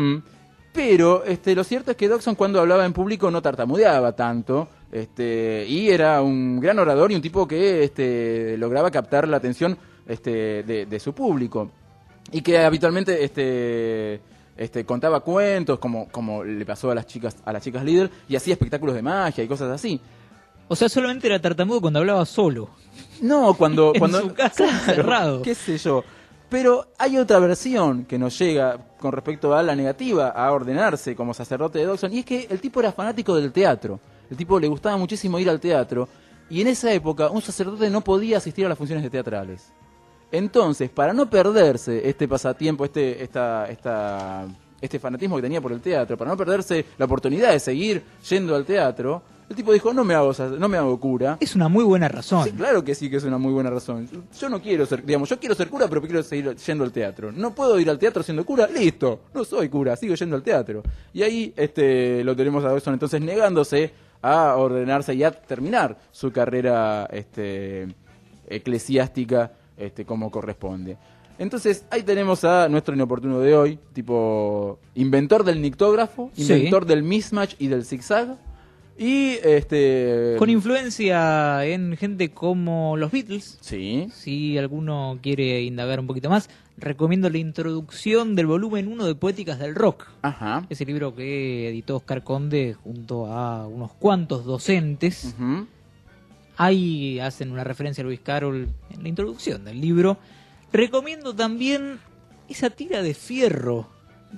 Pero 0.73 1.23
este, 1.23 1.55
lo 1.55 1.63
cierto 1.63 1.91
es 1.91 1.97
que 1.97 2.09
Dodson 2.09 2.35
cuando 2.35 2.59
hablaba 2.59 2.85
en 2.85 2.91
público 2.91 3.31
no 3.31 3.41
tartamudeaba 3.41 4.11
tanto. 4.13 4.67
Este, 4.91 5.65
y 5.67 5.89
era 5.89 6.21
un 6.21 6.59
gran 6.59 6.79
orador 6.79 7.11
y 7.11 7.15
un 7.15 7.21
tipo 7.21 7.47
que 7.47 7.83
este, 7.83 8.57
lograba 8.57 8.91
captar 8.91 9.27
la 9.27 9.37
atención 9.37 9.77
este, 10.05 10.63
de, 10.63 10.85
de 10.85 10.99
su 10.99 11.13
público. 11.13 11.71
Y 12.31 12.41
que 12.41 12.57
habitualmente 12.59 13.23
este, 13.23 14.19
este, 14.57 14.85
contaba 14.85 15.19
cuentos, 15.21 15.79
como, 15.79 16.07
como 16.09 16.43
le 16.43 16.65
pasó 16.65 16.91
a 16.91 16.95
las 16.95 17.07
chicas, 17.07 17.37
a 17.45 17.53
las 17.53 17.63
chicas 17.63 17.83
líder, 17.83 18.09
y 18.27 18.35
hacía 18.35 18.53
espectáculos 18.53 18.95
de 18.95 19.01
magia 19.01 19.43
y 19.43 19.47
cosas 19.47 19.71
así. 19.71 19.99
O 20.67 20.75
sea, 20.75 20.89
solamente 20.89 21.27
era 21.27 21.39
tartamudo 21.39 21.81
cuando 21.81 21.99
hablaba 21.99 22.25
solo. 22.25 22.69
No, 23.21 23.53
cuando... 23.53 23.91
En 23.93 23.99
cuando 23.99 24.21
su 24.21 24.33
casa, 24.33 24.65
encerrado. 24.65 25.41
qué 25.41 25.55
sé 25.55 25.77
yo. 25.77 26.03
Pero 26.49 26.87
hay 26.97 27.17
otra 27.17 27.39
versión 27.39 28.05
que 28.05 28.17
nos 28.17 28.37
llega 28.37 28.77
con 28.99 29.11
respecto 29.11 29.55
a 29.55 29.63
la 29.63 29.75
negativa 29.75 30.29
a 30.29 30.51
ordenarse 30.51 31.15
como 31.15 31.33
sacerdote 31.33 31.79
de 31.79 31.85
Dodson, 31.85 32.13
y 32.13 32.19
es 32.19 32.25
que 32.25 32.47
el 32.49 32.59
tipo 32.59 32.79
era 32.79 32.91
fanático 32.91 33.35
del 33.35 33.51
teatro. 33.51 33.99
El 34.29 34.37
tipo 34.37 34.59
le 34.59 34.67
gustaba 34.67 34.97
muchísimo 34.97 35.39
ir 35.39 35.49
al 35.49 35.59
teatro, 35.59 36.07
y 36.49 36.61
en 36.61 36.67
esa 36.67 36.91
época 36.93 37.29
un 37.29 37.41
sacerdote 37.41 37.89
no 37.89 38.01
podía 38.01 38.37
asistir 38.37 38.65
a 38.65 38.69
las 38.69 38.77
funciones 38.77 39.03
de 39.03 39.09
teatrales. 39.09 39.73
Entonces, 40.31 40.89
para 40.89 41.13
no 41.13 41.29
perderse 41.29 42.07
este 42.07 42.27
pasatiempo, 42.27 42.85
este, 42.85 43.23
esta, 43.23 43.67
esta, 43.67 44.45
este 44.81 44.99
fanatismo 44.99 45.35
que 45.37 45.41
tenía 45.43 45.61
por 45.61 45.71
el 45.71 45.81
teatro, 45.81 46.17
para 46.17 46.31
no 46.31 46.37
perderse 46.37 46.85
la 46.97 47.05
oportunidad 47.05 47.51
de 47.51 47.59
seguir 47.59 48.03
yendo 48.27 48.55
al 48.55 48.65
teatro, 48.65 49.21
el 49.49 49.55
tipo 49.55 49.71
dijo, 49.73 49.93
no 49.93 50.03
me 50.03 50.13
hago, 50.15 50.31
no 50.57 50.67
me 50.67 50.77
hago 50.77 50.99
cura. 50.99 51.37
Es 51.39 51.55
una 51.55 51.67
muy 51.67 51.83
buena 51.83 52.07
razón. 52.07 52.43
Sí, 52.45 52.51
claro 52.51 52.83
que 52.83 52.95
sí 52.95 53.09
que 53.09 53.17
es 53.17 53.23
una 53.23 53.37
muy 53.37 53.53
buena 53.53 53.69
razón. 53.69 54.09
Yo 54.39 54.49
no 54.49 54.61
quiero 54.61 54.85
ser, 54.85 55.05
digamos, 55.05 55.29
yo 55.29 55.39
quiero 55.39 55.53
ser 55.55 55.69
cura, 55.69 55.87
pero 55.87 56.01
quiero 56.01 56.23
seguir 56.23 56.55
yendo 56.55 56.83
al 56.83 56.91
teatro. 56.91 57.31
No 57.31 57.53
puedo 57.53 57.79
ir 57.79 57.89
al 57.89 57.99
teatro 57.99 58.23
siendo 58.23 58.45
cura, 58.45 58.67
listo, 58.67 59.21
no 59.33 59.43
soy 59.43 59.69
cura, 59.69 59.95
sigo 59.95 60.15
yendo 60.15 60.35
al 60.35 60.43
teatro. 60.43 60.81
Y 61.13 61.21
ahí 61.23 61.53
este 61.55 62.23
lo 62.23 62.35
tenemos 62.35 62.63
a 62.65 62.69
Dawson 62.69 62.93
entonces 62.93 63.21
negándose 63.21 63.93
a 64.21 64.55
ordenarse 64.55 65.13
y 65.13 65.23
a 65.23 65.31
terminar 65.31 65.97
su 66.11 66.31
carrera 66.31 67.07
este 67.11 67.87
eclesiástica 68.49 69.51
este 69.77 70.05
como 70.05 70.31
corresponde. 70.31 70.97
Entonces, 71.37 71.83
ahí 71.89 72.01
tenemos 72.03 72.45
a 72.45 72.69
nuestro 72.69 72.95
inoportuno 72.95 73.39
de 73.41 73.55
hoy, 73.57 73.77
tipo 73.91 74.79
inventor 74.95 75.43
del 75.43 75.61
nictógrafo, 75.61 76.31
Sí. 76.33 76.43
inventor 76.43 76.85
del 76.85 77.03
mismatch 77.03 77.55
y 77.59 77.67
del 77.67 77.83
zigzag. 77.85 78.37
Y 78.97 79.39
este 79.43 80.35
Con 80.37 80.49
influencia 80.49 81.65
en 81.65 81.97
gente 81.97 82.31
como 82.31 82.95
los 82.95 83.11
Beatles. 83.11 83.57
Sí. 83.59 84.07
Si 84.13 84.57
alguno 84.57 85.19
quiere 85.21 85.63
indagar 85.63 85.99
un 85.99 86.07
poquito 86.07 86.29
más, 86.29 86.49
recomiendo 86.77 87.29
la 87.29 87.37
introducción 87.37 88.35
del 88.35 88.45
volumen 88.45 88.87
1 88.87 89.05
de 89.05 89.15
Poéticas 89.15 89.59
del 89.59 89.75
Rock. 89.75 90.07
Ajá. 90.21 90.65
Ese 90.69 90.85
libro 90.85 91.13
que 91.13 91.69
editó 91.69 91.97
Oscar 91.97 92.23
Conde 92.23 92.73
junto 92.73 93.27
a 93.27 93.67
unos 93.67 93.91
cuantos 93.93 94.45
docentes. 94.45 95.35
Ujú. 95.37 95.67
Ahí 96.57 97.19
hacen 97.19 97.51
una 97.51 97.65
referencia 97.65 98.01
a 98.01 98.05
Luis 98.05 98.21
Carroll 98.21 98.69
en 98.89 99.03
la 99.03 99.09
introducción 99.09 99.65
del 99.65 99.81
libro. 99.81 100.17
Recomiendo 100.71 101.35
también 101.35 101.99
esa 102.47 102.69
tira 102.69 103.01
de 103.01 103.13
fierro 103.13 103.89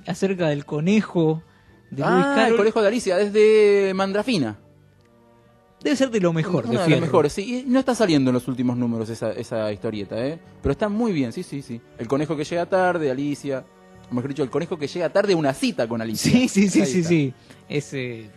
acerca 0.07 0.49
del 0.49 0.65
conejo 0.65 1.43
de 1.91 2.03
Ah, 2.03 2.29
el 2.31 2.35
Carroll. 2.35 2.57
conejo 2.57 2.81
de 2.81 2.87
Alicia, 2.87 3.17
desde 3.17 3.93
Mandrafina. 3.93 4.57
Debe 5.83 5.95
ser 5.95 6.09
de 6.09 6.19
lo 6.19 6.33
mejor 6.33 6.65
Una 6.65 6.79
de 6.79 6.85
de 6.85 6.89
las 6.91 7.01
mejores, 7.01 7.33
sí. 7.33 7.59
Y 7.59 7.69
no 7.69 7.79
está 7.79 7.93
saliendo 7.93 8.31
en 8.31 8.33
los 8.33 8.47
últimos 8.47 8.75
números 8.77 9.09
esa, 9.09 9.31
esa 9.31 9.71
historieta, 9.71 10.17
¿eh? 10.25 10.39
Pero 10.61 10.71
está 10.71 10.89
muy 10.89 11.11
bien, 11.11 11.31
sí, 11.31 11.43
sí, 11.43 11.61
sí. 11.61 11.79
El 11.99 12.07
conejo 12.07 12.35
que 12.35 12.43
llega 12.43 12.65
tarde, 12.65 13.11
Alicia. 13.11 13.63
O 14.09 14.15
mejor 14.15 14.29
dicho, 14.29 14.43
el 14.43 14.49
conejo 14.49 14.77
que 14.77 14.87
llega 14.87 15.09
tarde 15.09 15.33
a 15.33 15.37
una 15.37 15.53
cita 15.53 15.87
con 15.87 16.01
Alicia. 16.01 16.31
Sí, 16.31 16.47
sí, 16.47 16.67
sí, 16.69 16.81
Ahí 16.81 16.87
sí, 16.87 16.97
está. 16.99 17.09
sí. 17.09 17.33
Es, 17.69 17.93
eh, 17.93 18.29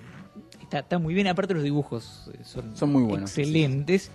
está, 0.61 0.81
está 0.81 0.99
muy 0.99 1.15
bien. 1.15 1.29
Aparte 1.29 1.55
los 1.55 1.63
dibujos 1.63 2.31
eh, 2.35 2.39
son, 2.45 2.77
Son 2.77 2.93
muy 2.93 3.03
buenos, 3.05 3.31
sí, 3.31 3.41
Excelentes. 3.41 4.11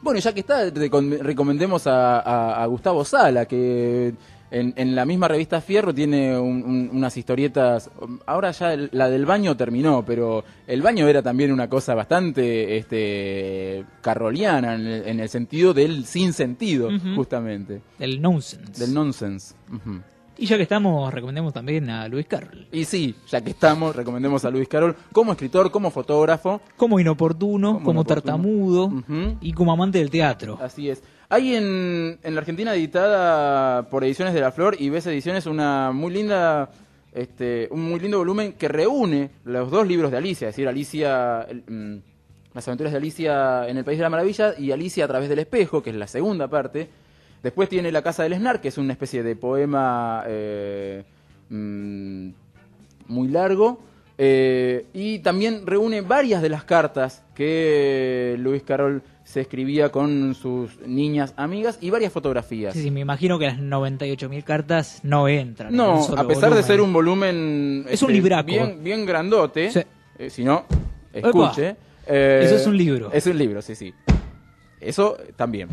Bueno, 0.00 0.18
ya 0.20 0.32
que 0.32 0.40
está, 0.40 0.66
recom- 0.72 1.18
recomendemos 1.18 1.86
a, 1.86 2.20
a- 2.20 2.62
a 2.62 2.66
Gustavo 2.66 3.04
Sala, 3.04 3.44
que 3.46 4.14
en, 4.50 4.72
en 4.76 4.94
la 4.94 5.04
misma 5.04 5.26
revista 5.28 5.60
Fierro 5.60 5.92
tiene 5.92 6.38
un- 6.38 6.62
un- 6.62 6.90
unas 6.92 7.16
historietas. 7.16 7.90
Ahora 8.26 8.50
ya 8.52 8.72
el- 8.74 8.88
la 8.92 9.08
del 9.10 9.26
baño 9.26 9.56
terminó, 9.56 10.04
pero 10.04 10.44
el 10.66 10.80
baño 10.82 11.08
era 11.08 11.22
también 11.22 11.50
una 11.52 11.68
cosa 11.68 11.94
bastante 11.94 12.76
este, 12.76 13.84
carroliana 14.00 14.74
en 14.74 14.86
el, 14.86 15.08
en 15.08 15.20
el 15.20 15.28
sentido 15.28 15.74
del 15.74 16.04
sin 16.04 16.32
sentido, 16.32 16.90
justamente. 17.16 17.80
Del 17.98 18.20
nonsense. 18.22 18.80
Del 18.84 18.94
nonsense. 18.94 19.54
Ujú. 19.72 20.00
Y 20.36 20.46
ya 20.46 20.56
que 20.56 20.62
estamos, 20.64 21.12
recomendemos 21.12 21.52
también 21.52 21.88
a 21.90 22.08
Luis 22.08 22.26
Carroll. 22.26 22.66
Y 22.72 22.84
sí, 22.84 23.14
ya 23.28 23.40
que 23.40 23.50
estamos, 23.50 23.94
recomendemos 23.94 24.44
a 24.44 24.50
Luis 24.50 24.68
Carol 24.68 24.96
como 25.12 25.32
escritor, 25.32 25.70
como 25.70 25.90
fotógrafo. 25.90 26.60
Como 26.76 26.98
inoportuno, 27.00 27.74
Como 27.74 27.84
como, 27.84 27.90
inoportuno. 27.92 28.04
tartamudo 28.22 28.92
y 29.40 29.52
como 29.52 29.72
amante 29.72 29.98
del 29.98 30.10
teatro. 30.10 30.58
Así 30.60 30.90
es. 30.90 31.02
Hay 31.28 31.54
en, 31.54 32.18
en 32.22 32.34
la 32.34 32.40
Argentina 32.40 32.74
editada 32.74 33.88
por 33.88 34.04
Ediciones 34.04 34.34
de 34.34 34.40
la 34.40 34.52
Flor 34.52 34.76
y 34.78 34.90
ves 34.90 35.06
Ediciones 35.06 35.46
una 35.46 35.90
muy 35.92 36.12
linda, 36.12 36.70
este, 37.12 37.68
un 37.70 37.82
muy 37.88 37.98
lindo 38.00 38.18
volumen 38.18 38.52
que 38.54 38.68
reúne 38.68 39.30
los 39.44 39.70
dos 39.70 39.86
libros 39.86 40.10
de 40.10 40.18
Alicia, 40.18 40.48
es 40.48 40.54
decir, 40.54 40.68
Alicia, 40.68 41.42
el, 41.42 41.62
mm, 41.66 42.02
las 42.54 42.68
aventuras 42.68 42.92
de 42.92 42.98
Alicia 42.98 43.68
en 43.68 43.78
el 43.78 43.84
País 43.84 43.98
de 43.98 44.02
la 44.02 44.10
Maravilla 44.10 44.54
y 44.58 44.70
Alicia 44.70 45.06
a 45.06 45.08
través 45.08 45.28
del 45.28 45.40
espejo, 45.40 45.82
que 45.82 45.90
es 45.90 45.96
la 45.96 46.06
segunda 46.06 46.46
parte. 46.48 46.88
Después 47.44 47.68
tiene 47.68 47.92
La 47.92 48.02
Casa 48.02 48.24
del 48.24 48.32
Esnar, 48.32 48.60
que 48.60 48.68
es 48.68 48.78
una 48.78 48.92
especie 48.92 49.22
de 49.22 49.36
poema 49.36 50.24
eh, 50.26 51.04
mm, 51.50 52.28
muy 53.08 53.28
largo. 53.28 53.80
eh, 54.16 54.86
y 54.94 55.18
también 55.18 55.66
reúne 55.66 56.00
varias 56.00 56.40
de 56.40 56.48
las 56.48 56.62
cartas 56.64 57.22
que 57.34 58.36
Luis 58.38 58.62
Carroll 58.62 59.02
se 59.24 59.40
escribía 59.40 59.90
con 59.90 60.34
sus 60.36 60.78
niñas 60.86 61.34
amigas 61.36 61.78
y 61.80 61.90
varias 61.90 62.12
fotografías. 62.12 62.74
Sí, 62.74 62.82
sí, 62.82 62.90
me 62.92 63.00
imagino 63.00 63.38
que 63.40 63.46
las 63.46 63.58
98.000 63.58 64.44
cartas 64.44 65.00
no 65.02 65.26
entran. 65.28 65.74
en 65.74 65.80
un 65.80 65.86
No, 65.86 66.02
solo 66.02 66.20
a 66.22 66.28
pesar 66.28 66.54
de 66.54 66.62
ser 66.62 66.80
un 66.80 66.92
volumen 66.92 67.80
este, 67.84 67.94
Es 67.94 68.02
un 68.02 68.12
libraco. 68.12 68.46
bien, 68.46 68.84
bien 68.84 69.04
grandote, 69.04 69.70
Sí. 69.72 69.80
eh, 70.18 70.30
si 70.30 70.44
no, 70.44 70.64
escuche. 71.12 71.74
eh, 72.06 72.42
Eso 72.44 72.54
es 72.56 72.66
un 72.68 72.76
libro. 72.76 73.10
Es 73.12 73.26
un 73.26 73.36
libro, 73.36 73.60
sí, 73.62 73.74
sí. 73.74 73.92
Eso 74.80 75.16
también. 75.36 75.68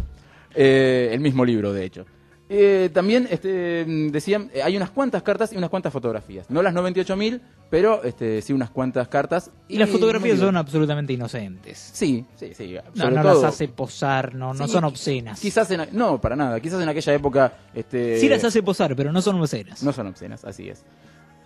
Eh, 0.55 1.09
el 1.11 1.19
mismo 1.19 1.45
libro, 1.45 1.73
de 1.73 1.85
hecho. 1.85 2.05
Eh, 2.53 2.89
también 2.93 3.29
este, 3.31 3.85
decían, 4.11 4.51
eh, 4.53 4.61
hay 4.61 4.75
unas 4.75 4.89
cuantas 4.89 5.23
cartas 5.23 5.53
y 5.53 5.57
unas 5.57 5.69
cuantas 5.69 5.93
fotografías. 5.93 6.49
No 6.49 6.61
las 6.61 6.73
98.000, 6.73 7.39
pero 7.69 8.03
este, 8.03 8.41
sí 8.41 8.51
unas 8.51 8.69
cuantas 8.69 9.07
cartas. 9.07 9.51
Y 9.69 9.77
las 9.77 9.89
fotografías 9.89 10.37
son 10.37 10.57
absolutamente 10.57 11.13
inocentes. 11.13 11.77
Sí, 11.93 12.25
sí, 12.35 12.53
sí. 12.53 12.75
No, 12.95 13.09
no 13.09 13.21
todo- 13.21 13.35
las 13.41 13.53
hace 13.53 13.69
posar, 13.69 14.35
no, 14.35 14.53
no 14.53 14.67
son 14.67 14.83
obscenas. 14.83 15.39
Quizás 15.39 15.71
en, 15.71 15.87
no, 15.93 16.19
para 16.19 16.35
nada. 16.35 16.59
Quizás 16.59 16.81
en 16.83 16.89
aquella 16.89 17.13
época. 17.13 17.53
Este, 17.73 18.19
Sí 18.19 18.27
las 18.27 18.43
hace 18.43 18.61
posar, 18.61 18.97
pero 18.97 19.13
no 19.13 19.21
son 19.21 19.39
obscenas. 19.39 19.81
No 19.81 19.93
son 19.93 20.07
obscenas, 20.07 20.43
así 20.43 20.67
es. 20.67 20.83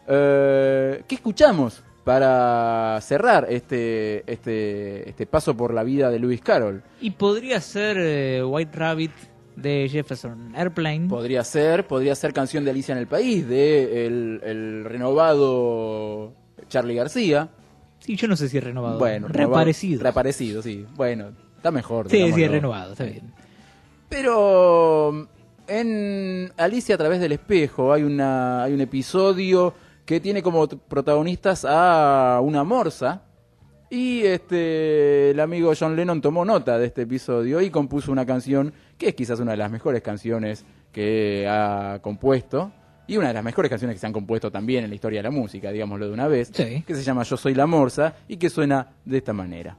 Eh, 0.08 1.04
¿Qué 1.08 1.14
escuchamos 1.16 1.84
para 2.06 3.00
cerrar 3.02 3.48
este, 3.50 4.24
este, 4.32 5.10
este 5.10 5.26
paso 5.26 5.58
por 5.58 5.74
la 5.74 5.84
vida 5.84 6.12
de 6.12 6.20
Lewis 6.20 6.40
Carroll? 6.40 6.84
Y 7.02 7.12
podría 7.12 7.60
ser 7.60 7.98
eh, 8.00 8.44
White 8.44 8.78
Rabbit 8.78 9.12
de 9.56 9.90
Jefferson 9.90 10.54
Airplane. 10.56 11.08
Podría 11.10 11.44
ser, 11.44 11.88
podría 11.88 12.14
ser 12.14 12.32
Canción 12.32 12.64
de 12.64 12.70
Alicia 12.72 12.92
en 12.94 13.00
el 13.00 13.08
País 13.08 13.50
de 13.50 14.06
el, 14.06 14.40
el 14.44 14.86
renovado 14.86 16.34
Charlie 16.70 16.94
García. 16.94 17.50
Sí, 18.00 18.16
yo 18.16 18.28
no 18.28 18.36
sé 18.36 18.50
si 18.50 18.60
es 18.60 18.64
renovado. 18.64 19.00
Bueno, 19.00 19.28
reaparecido. 19.28 20.04
Reaparecido, 20.04 20.62
sí. 20.62 20.86
Bueno, 20.96 21.32
está 21.58 21.72
mejor. 21.72 22.08
sí, 22.08 22.32
sí, 22.34 22.44
es 22.44 22.52
renovado, 22.52 22.92
está 22.92 23.06
bien. 23.06 23.34
Pero 24.10 25.28
en 25.68 26.52
Alicia 26.56 26.94
a 26.94 26.98
través 27.00 27.20
del 27.20 27.32
espejo 27.32 27.92
hay 27.92 28.04
una 28.04 28.64
hay 28.64 28.74
un 28.74 28.82
episodio 28.82 29.74
que 30.06 30.20
tiene 30.20 30.42
como 30.44 30.68
protagonistas 30.68 31.66
a 31.68 32.40
una 32.44 32.64
morsa 32.64 33.24
y 33.90 34.24
este 34.24 35.32
el 35.32 35.40
amigo 35.40 35.72
John 35.80 35.96
Lennon 35.96 36.22
tomó 36.22 36.44
nota 36.46 36.78
de 36.78 36.86
este 36.88 37.04
episodio 37.04 37.62
y 37.62 37.70
compuso 37.70 38.12
una 38.12 38.26
canción 38.26 38.74
que 38.98 39.10
es 39.10 39.16
quizás 39.16 39.40
una 39.40 39.52
de 39.52 39.58
las 39.58 39.72
mejores 39.72 40.02
canciones 40.02 40.66
que 40.92 41.48
ha 41.50 42.00
compuesto 42.02 42.72
y 43.08 43.18
una 43.18 43.28
de 43.28 43.34
las 43.36 43.44
mejores 43.44 43.70
canciones 43.70 43.96
que 43.96 44.00
se 44.00 44.08
han 44.08 44.14
compuesto 44.14 44.52
también 44.52 44.84
en 44.84 44.90
la 44.90 44.96
historia 44.96 45.20
de 45.20 45.24
la 45.24 45.32
música, 45.32 45.72
digámoslo 45.72 46.08
de 46.08 46.14
una 46.14 46.28
vez, 46.28 46.50
Sí. 46.54 46.84
que 46.88 46.96
se 46.96 47.04
llama 47.04 47.22
Yo 47.24 47.38
soy 47.38 47.54
la 47.54 47.68
morsa 47.68 48.16
y 48.28 48.38
que 48.38 48.50
suena 48.50 48.88
de 49.06 49.18
esta 49.18 49.32
manera. 49.34 49.78